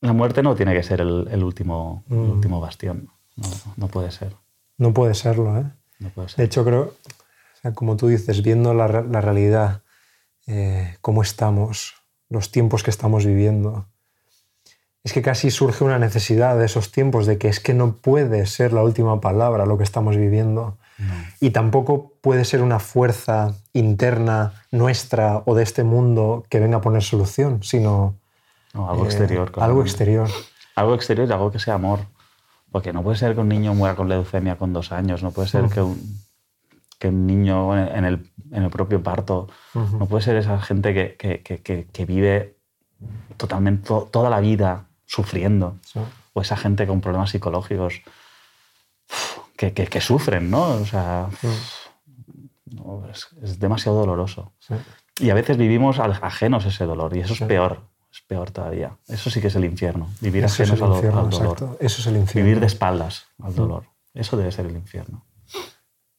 la 0.02 0.12
muerte 0.12 0.42
no 0.42 0.54
tiene 0.54 0.74
que 0.74 0.82
ser 0.82 1.00
el, 1.00 1.28
el 1.30 1.42
último, 1.44 2.04
el 2.10 2.16
Mm. 2.16 2.30
último 2.30 2.60
bastión. 2.60 3.08
No, 3.36 3.48
no 3.76 3.88
puede 3.88 4.10
ser. 4.10 4.34
No 4.76 4.92
puede 4.92 5.14
serlo, 5.14 5.56
¿eh? 5.58 5.64
No 5.98 6.10
puede 6.10 6.26
De 6.28 6.32
ser. 6.34 6.44
hecho, 6.44 6.64
creo, 6.64 6.82
o 6.82 7.60
sea, 7.62 7.72
como 7.72 7.96
tú 7.96 8.08
dices, 8.08 8.42
viendo 8.42 8.74
la, 8.74 8.86
la 8.88 9.20
realidad, 9.22 9.82
eh, 10.46 10.96
cómo 11.00 11.22
estamos, 11.22 11.94
los 12.28 12.50
tiempos 12.50 12.82
que 12.82 12.90
estamos 12.90 13.24
viviendo, 13.24 13.86
es 15.04 15.12
que 15.12 15.22
casi 15.22 15.50
surge 15.50 15.82
una 15.84 15.98
necesidad 15.98 16.58
de 16.58 16.66
esos 16.66 16.92
tiempos 16.92 17.26
de 17.26 17.38
que 17.38 17.48
es 17.48 17.58
que 17.60 17.72
no 17.74 17.94
puede 17.96 18.44
ser 18.46 18.72
la 18.72 18.82
última 18.82 19.20
palabra 19.20 19.64
lo 19.66 19.78
que 19.78 19.84
estamos 19.84 20.16
viviendo. 20.16 20.76
Y 21.40 21.50
tampoco 21.50 22.12
puede 22.20 22.44
ser 22.44 22.60
una 22.60 22.78
fuerza 22.78 23.54
interna 23.72 24.52
nuestra 24.70 25.42
o 25.46 25.54
de 25.54 25.62
este 25.62 25.82
mundo 25.82 26.44
que 26.50 26.60
venga 26.60 26.76
a 26.76 26.80
poner 26.82 27.02
solución, 27.02 27.62
sino 27.62 28.16
No, 28.74 28.90
algo 28.90 29.04
eh, 29.04 29.06
exterior. 29.06 29.40
algo 29.44 29.52
claramente. 29.52 29.88
exterior. 29.88 30.28
Algo 30.76 30.94
exterior 30.94 31.26
y 31.28 31.32
algo 31.32 31.50
que 31.50 31.58
sea 31.58 31.74
amor. 31.74 32.00
Porque 32.70 32.92
no 32.92 33.02
puede 33.02 33.16
ser 33.16 33.34
que 33.34 33.40
un 33.40 33.48
niño 33.48 33.72
muera 33.74 33.96
con 33.96 34.10
leucemia 34.10 34.56
con 34.58 34.74
dos 34.74 34.92
años, 34.92 35.22
no 35.22 35.30
puede 35.30 35.48
ser 35.48 35.64
que, 35.70 35.80
un, 35.80 35.98
que 36.98 37.08
un 37.08 37.26
niño 37.26 37.74
en 37.78 38.04
el, 38.04 38.30
en 38.52 38.62
el 38.64 38.70
propio 38.70 39.02
parto, 39.02 39.48
no 39.74 40.04
puede 40.06 40.22
ser 40.22 40.36
esa 40.36 40.60
gente 40.60 40.92
que, 40.92 41.16
que- 41.16 41.40
que- 41.42 41.62
que- 41.62 41.86
que 41.90 42.04
vive 42.04 42.56
totalmente 43.38 43.88
to- 43.88 44.06
toda 44.12 44.28
la 44.28 44.40
vida 44.40 44.84
sufriendo, 45.10 45.76
Sí. 45.82 45.98
o 46.34 46.40
esa 46.40 46.56
gente 46.56 46.86
con 46.86 47.00
problemas 47.00 47.30
psicológicos 47.30 48.02
que, 49.56 49.72
que- 49.74 49.88
que 49.88 50.00
sufren, 50.00 50.50
¿no? 50.50 50.62
O 50.68 50.86
sea, 50.86 51.28
no, 52.66 53.08
es, 53.10 53.28
es 53.42 53.58
demasiado 53.58 53.98
doloroso. 53.98 54.52
Sí. 54.60 54.74
Y 55.18 55.30
a 55.30 55.34
veces 55.34 55.56
vivimos 55.56 55.98
ajenos 55.98 56.64
a 56.64 56.68
ese 56.68 56.84
dolor, 56.84 57.16
y 57.16 57.20
eso 57.20 57.34
es 57.34 57.40
peor, 57.40 57.80
es 58.12 58.20
peor 58.22 58.52
todavía. 58.52 58.96
Eso 59.08 59.28
sí 59.30 59.40
que 59.40 59.48
es 59.48 59.56
el 59.56 59.64
infierno, 59.64 60.08
vivir 60.20 60.44
Eso 60.44 60.62
ajenos 60.62 60.80
al, 60.80 60.92
infierno, 60.94 61.20
al 61.20 61.30
dolor. 61.30 61.52
exacto. 61.54 61.76
Eso 61.80 62.00
es 62.00 62.06
el 62.06 62.16
infierno. 62.16 62.46
Vivir 62.46 62.60
de 62.60 62.66
espaldas 62.66 63.26
al 63.42 63.54
dolor. 63.54 63.84
Eso 64.14 64.36
debe 64.36 64.52
ser 64.52 64.66
el 64.66 64.76
infierno. 64.76 65.24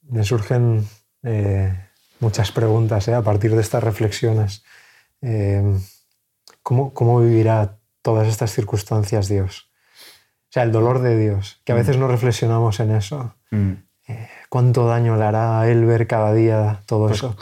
Me 0.03 0.23
surgen 0.25 0.85
eh, 1.23 1.87
muchas 2.19 2.51
preguntas 2.51 3.07
eh, 3.07 3.13
a 3.15 3.21
partir 3.21 3.55
de 3.55 3.61
estas 3.61 3.83
reflexiones. 3.83 4.63
Eh, 5.21 5.63
¿cómo, 6.61 6.93
¿Cómo 6.93 7.19
vivirá 7.21 7.77
todas 8.01 8.27
estas 8.27 8.51
circunstancias 8.51 9.27
Dios? 9.27 9.69
O 10.49 10.53
sea, 10.53 10.63
el 10.63 10.71
dolor 10.71 10.99
de 10.99 11.17
Dios, 11.17 11.61
que 11.63 11.71
a 11.71 11.75
veces 11.75 11.97
no 11.97 12.07
reflexionamos 12.07 12.79
en 12.79 12.91
eso. 12.91 13.33
Mm. 13.51 13.71
¿Cuánto 14.49 14.85
daño 14.87 15.15
le 15.15 15.23
hará 15.23 15.61
a 15.61 15.69
él 15.69 15.85
ver 15.85 16.07
cada 16.07 16.33
día 16.33 16.81
todo 16.85 17.07
Pues 17.07 17.19
eso? 17.19 17.37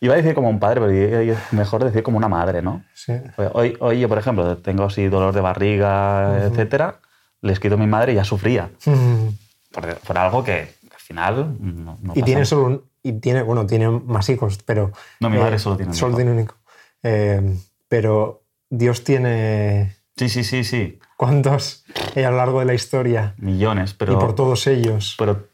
Iba 0.00 0.14
a 0.14 0.16
decir 0.16 0.34
como 0.34 0.48
un 0.48 0.58
padre, 0.58 0.80
pero 0.80 0.90
es 0.92 1.52
mejor 1.52 1.84
decir 1.84 2.02
como 2.02 2.16
una 2.16 2.28
madre, 2.28 2.62
¿no? 2.62 2.82
Sí. 2.94 3.12
Hoy, 3.52 3.76
hoy 3.80 4.00
yo, 4.00 4.08
por 4.08 4.16
ejemplo, 4.16 4.56
tengo 4.56 4.84
así 4.84 5.06
dolor 5.08 5.34
de 5.34 5.42
barriga, 5.42 6.46
etcétera, 6.46 7.00
le 7.42 7.52
escrito 7.52 7.74
a 7.74 7.78
mi 7.78 7.86
madre 7.86 8.12
y 8.12 8.14
ya 8.14 8.24
sufría. 8.24 8.70
Mm. 8.86 9.28
Por, 9.72 9.96
por 9.98 10.16
algo 10.18 10.42
que 10.42 10.74
al 10.90 10.98
final 10.98 11.56
no, 11.60 11.98
no 12.00 12.12
Y 12.14 12.20
pasa 12.20 12.24
tiene 12.24 12.44
solo 12.46 12.64
un- 12.64 12.84
y 13.02 13.12
tiene, 13.20 13.42
bueno, 13.42 13.66
tiene 13.66 13.90
más 13.90 14.28
hijos, 14.30 14.58
pero... 14.64 14.92
No, 15.20 15.28
mi 15.28 15.36
madre 15.38 15.58
solo 15.58 15.76
tiene 15.76 15.90
un 15.92 15.96
Solo 15.96 16.10
hijo. 16.12 16.16
tiene 16.16 16.32
un 16.32 16.40
hijo. 16.40 16.54
Eh, 17.02 17.56
pero 17.88 18.39
Dios 18.70 19.04
tiene... 19.04 19.96
Sí, 20.16 20.28
sí, 20.28 20.44
sí, 20.44 20.64
sí. 20.64 20.98
¿Cuántos 21.16 21.84
a 22.16 22.20
lo 22.30 22.36
largo 22.36 22.60
de 22.60 22.66
la 22.66 22.74
historia? 22.74 23.34
Millones, 23.38 23.94
pero... 23.94 24.14
y 24.14 24.16
por 24.16 24.34
todos 24.34 24.66
ellos. 24.66 25.14
Pero 25.18 25.48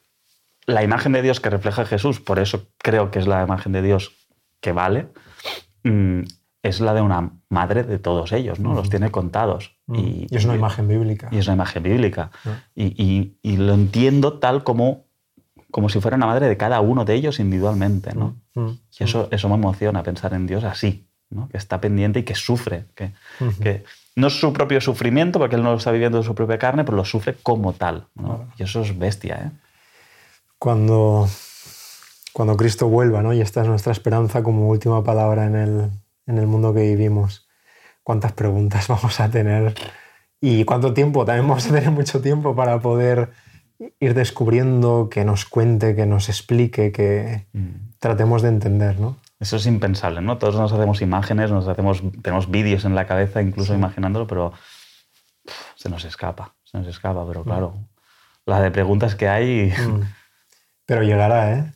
la 0.67 0.83
imagen 0.83 1.13
de 1.13 1.23
Dios 1.23 1.41
que 1.41 1.51
refleja 1.51 1.85
Jesús, 1.87 2.21
por 2.21 2.39
eso 2.39 2.69
creo 2.79 3.11
que 3.11 3.19
es 3.19 3.27
la 3.27 3.43
imagen 3.43 3.73
de 3.73 3.83
Dios 3.83 4.13
que 4.61 4.73
vale, 4.73 5.09
mm, 5.85 6.21
es 6.63 6.81
la 6.81 6.95
de 6.95 7.01
una 7.01 7.31
madre 7.49 7.85
de 7.85 7.99
todos 8.01 8.33
ellos, 8.33 8.59
¿no? 8.59 8.75
Los 8.75 8.91
tiene 8.91 9.11
contados. 9.13 9.77
Y, 9.93 10.27
es 10.35 10.45
una 10.45 10.57
imagen 10.57 10.89
bíblica. 10.89 11.29
Y 11.31 11.39
es 11.39 11.47
una 11.47 11.55
imagen 11.55 11.83
bíblica. 11.85 12.31
Y, 12.75 12.87
y- 13.03 13.39
y 13.43 13.57
lo 13.59 13.73
entiendo 13.75 14.41
tal 14.41 14.65
como, 14.65 15.05
como 15.71 15.89
si 15.89 16.01
fuera 16.01 16.17
una 16.17 16.27
madre 16.27 16.49
de 16.49 16.57
cada 16.57 16.81
uno 16.81 17.05
de 17.05 17.15
ellos 17.15 17.39
individualmente, 17.39 18.15
¿no? 18.15 18.37
Mm. 18.55 18.71
Y 18.99 19.05
eso, 19.05 19.29
eso 19.31 19.49
me 19.49 19.55
emociona, 19.55 20.03
pensar 20.03 20.35
en 20.35 20.47
Dios 20.49 20.65
así, 20.65 21.07
¿no? 21.37 21.49
que 21.49 21.59
está 21.59 21.81
pendiente 21.81 22.21
y 22.21 22.23
que 22.25 22.35
sufre. 22.35 22.87
Que, 22.95 23.13
que 23.63 23.85
no 24.17 24.29
es 24.29 24.41
su 24.41 24.53
propio 24.53 24.81
sufrimiento, 24.81 25.39
porque 25.39 25.57
él 25.57 25.63
no 25.63 25.71
lo 25.71 25.77
está 25.77 25.93
viviendo 25.93 26.19
de 26.19 26.25
su 26.25 26.35
propia 26.35 26.59
carne, 26.59 26.85
pero 26.85 26.97
lo 26.97 27.05
sufre 27.05 27.37
como 27.43 27.75
tal. 27.75 28.09
¿no? 28.15 28.49
Y 28.57 28.63
eso 28.63 28.81
es 28.81 28.99
bestia. 28.99 29.37
¿eh? 29.37 29.51
Cuando, 30.59 31.29
cuando 32.33 32.57
Cristo 32.57 32.89
vuelva, 32.89 33.23
¿no? 33.23 33.33
y 33.33 33.41
esta 33.41 33.63
es 33.63 33.69
nuestra 33.69 33.93
esperanza 33.93 34.43
como 34.43 34.69
última 34.69 35.05
palabra 35.05 35.45
en 35.45 35.55
el, 35.55 35.91
en 36.27 36.39
el 36.39 36.47
mundo 36.47 36.73
que 36.73 36.81
vivimos, 36.81 37.47
¿cuántas 38.03 38.33
preguntas 38.33 38.89
vamos 38.89 39.21
a 39.21 39.31
tener? 39.31 39.75
¿Y 40.41 40.65
cuánto 40.65 40.95
tiempo? 40.95 41.25
También 41.25 41.47
vamos 41.47 41.67
a 41.67 41.75
tener 41.75 41.91
mucho 41.91 42.21
tiempo 42.21 42.57
para 42.57 42.81
poder 42.81 43.31
ir 44.01 44.15
descubriendo, 44.15 45.09
que 45.11 45.25
nos 45.25 45.45
cuente, 45.45 45.95
que 45.95 46.07
nos 46.07 46.29
explique, 46.29 46.93
que 46.93 47.47
tratemos 47.99 48.43
de 48.43 48.49
entender, 48.49 48.99
¿no? 48.99 49.17
Eso 49.39 49.57
es 49.57 49.67
impensable, 49.67 50.21
¿no? 50.23 50.39
Todos 50.39 50.57
nos 50.57 50.73
hacemos 50.73 51.03
imágenes, 51.03 51.51
nos 51.51 51.69
hacemos, 51.69 52.03
tenemos 52.23 52.51
vídeos 52.51 52.85
en 52.87 52.95
la 52.95 53.07
cabeza, 53.07 53.43
incluso 53.43 53.75
imaginándolo, 53.75 54.27
pero, 54.27 54.53
se 55.75 55.89
nos 55.91 56.05
escapa, 56.05 56.55
se 56.65 56.79
nos 56.79 56.87
escapa, 56.87 57.27
pero 57.27 57.45
claro, 57.45 57.75
la 58.47 58.61
de 58.61 58.71
preguntas 58.71 59.15
que 59.15 59.29
hay 59.29 59.73
Mm. 59.73 60.01
Pero 60.87 61.03
llegará, 61.03 61.51
¿eh? 61.53 61.73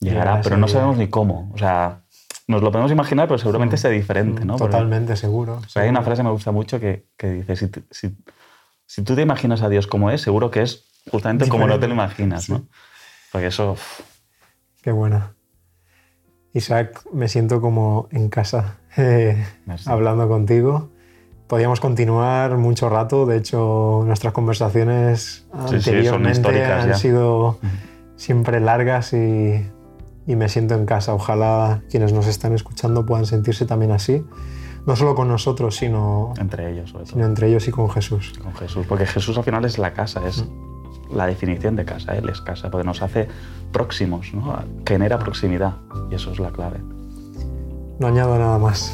llegará, 0.00 0.32
Llegará 0.32 0.40
pero 0.42 0.56
no 0.56 0.66
día. 0.66 0.72
sabemos 0.74 0.96
ni 0.98 1.06
cómo. 1.08 1.48
O 1.54 1.58
sea, 1.58 2.02
nos 2.48 2.60
lo 2.60 2.72
podemos 2.72 2.90
imaginar, 2.90 3.28
pero 3.28 3.38
seguramente 3.38 3.76
sea 3.76 3.88
diferente, 3.90 4.44
¿no? 4.44 4.56
Porque- 4.56 4.72
Totalmente, 4.72 5.14
seguro. 5.16 5.60
pero 5.72 5.84
hay 5.84 5.88
una 5.90 6.00
seguro. 6.00 6.04
frase 6.04 6.18
que 6.22 6.24
me 6.24 6.32
gusta 6.32 6.50
mucho 6.50 6.80
que, 6.80 7.06
que 7.16 7.30
dice, 7.44 7.54
si, 7.56 7.70
si, 7.92 8.16
si 8.84 9.02
tú 9.04 9.14
te 9.14 9.22
imaginas 9.22 9.62
a 9.62 9.68
Dios 9.68 9.86
como 9.86 10.10
es, 10.10 10.20
seguro 10.22 10.50
que 10.50 10.62
es 10.62 10.84
justamente 11.08 11.48
como 11.48 11.68
no 11.68 11.78
te 11.78 11.86
lo 11.86 11.94
Diferente. 11.94 12.22
imaginas, 12.22 12.50
¿no? 12.50 12.58
Sí. 12.58 12.68
Porque 13.30 13.46
eso... 13.46 13.72
uf, 13.72 14.00
Qué 14.82 14.90
buena. 14.90 15.34
Isaac, 16.58 17.02
me 17.12 17.28
siento 17.28 17.60
como 17.60 18.08
en 18.10 18.28
casa 18.28 18.76
eh, 18.96 19.42
Merci. 19.66 19.88
hablando 19.90 20.28
contigo. 20.28 20.90
Podríamos 21.46 21.80
continuar 21.80 22.58
mucho 22.58 22.90
rato, 22.90 23.24
de 23.24 23.38
hecho 23.38 24.02
nuestras 24.04 24.34
conversaciones 24.34 25.46
Sí, 25.68 25.80
sí, 25.80 25.90
anteriormente 25.90 26.32
históricas 26.38 26.82
han 26.84 26.88
ya. 26.90 26.94
sido 26.96 27.58
siempre 28.16 28.60
largas 28.60 29.14
y, 29.14 29.66
y 30.26 30.36
me 30.36 30.48
siento 30.50 30.74
en 30.74 30.84
casa. 30.84 31.14
Ojalá 31.14 31.82
quienes 31.90 32.12
nos 32.12 32.26
están 32.26 32.52
escuchando 32.54 33.06
puedan 33.06 33.24
sentirse 33.24 33.64
también 33.64 33.92
así, 33.92 34.26
no 34.86 34.94
solo 34.94 35.14
con 35.14 35.28
nosotros, 35.28 35.76
sino, 35.76 36.34
entre 36.38 36.70
ellos, 36.70 36.90
sobre 36.90 37.04
todo. 37.04 37.14
sino 37.14 37.24
entre 37.24 37.48
ellos 37.48 37.66
y 37.66 37.70
con 37.70 37.88
Jesús. 37.88 38.34
con 38.42 38.54
Jesús, 38.54 38.84
porque 38.86 39.06
Jesús 39.06 39.38
al 39.38 39.44
final 39.44 39.64
es 39.64 39.78
la 39.78 39.94
casa, 39.94 40.20
es 40.28 40.44
la 41.12 41.26
definición 41.26 41.76
de 41.76 41.84
casa, 41.84 42.16
Él 42.16 42.28
es 42.28 42.40
casa, 42.40 42.70
porque 42.70 42.86
nos 42.86 43.02
hace 43.02 43.28
próximos, 43.72 44.32
¿no? 44.34 44.58
genera 44.86 45.18
proximidad 45.18 45.76
y 46.10 46.14
eso 46.14 46.32
es 46.32 46.38
la 46.38 46.50
clave. 46.50 46.80
No 47.98 48.06
añado 48.06 48.38
nada 48.38 48.58
más. 48.58 48.92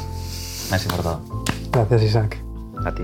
Me 0.69 0.77
has 0.77 0.85
importado. 0.85 1.21
Gracias, 1.71 2.03
Isaac. 2.03 2.41
A 2.83 2.93
ti. 2.93 3.03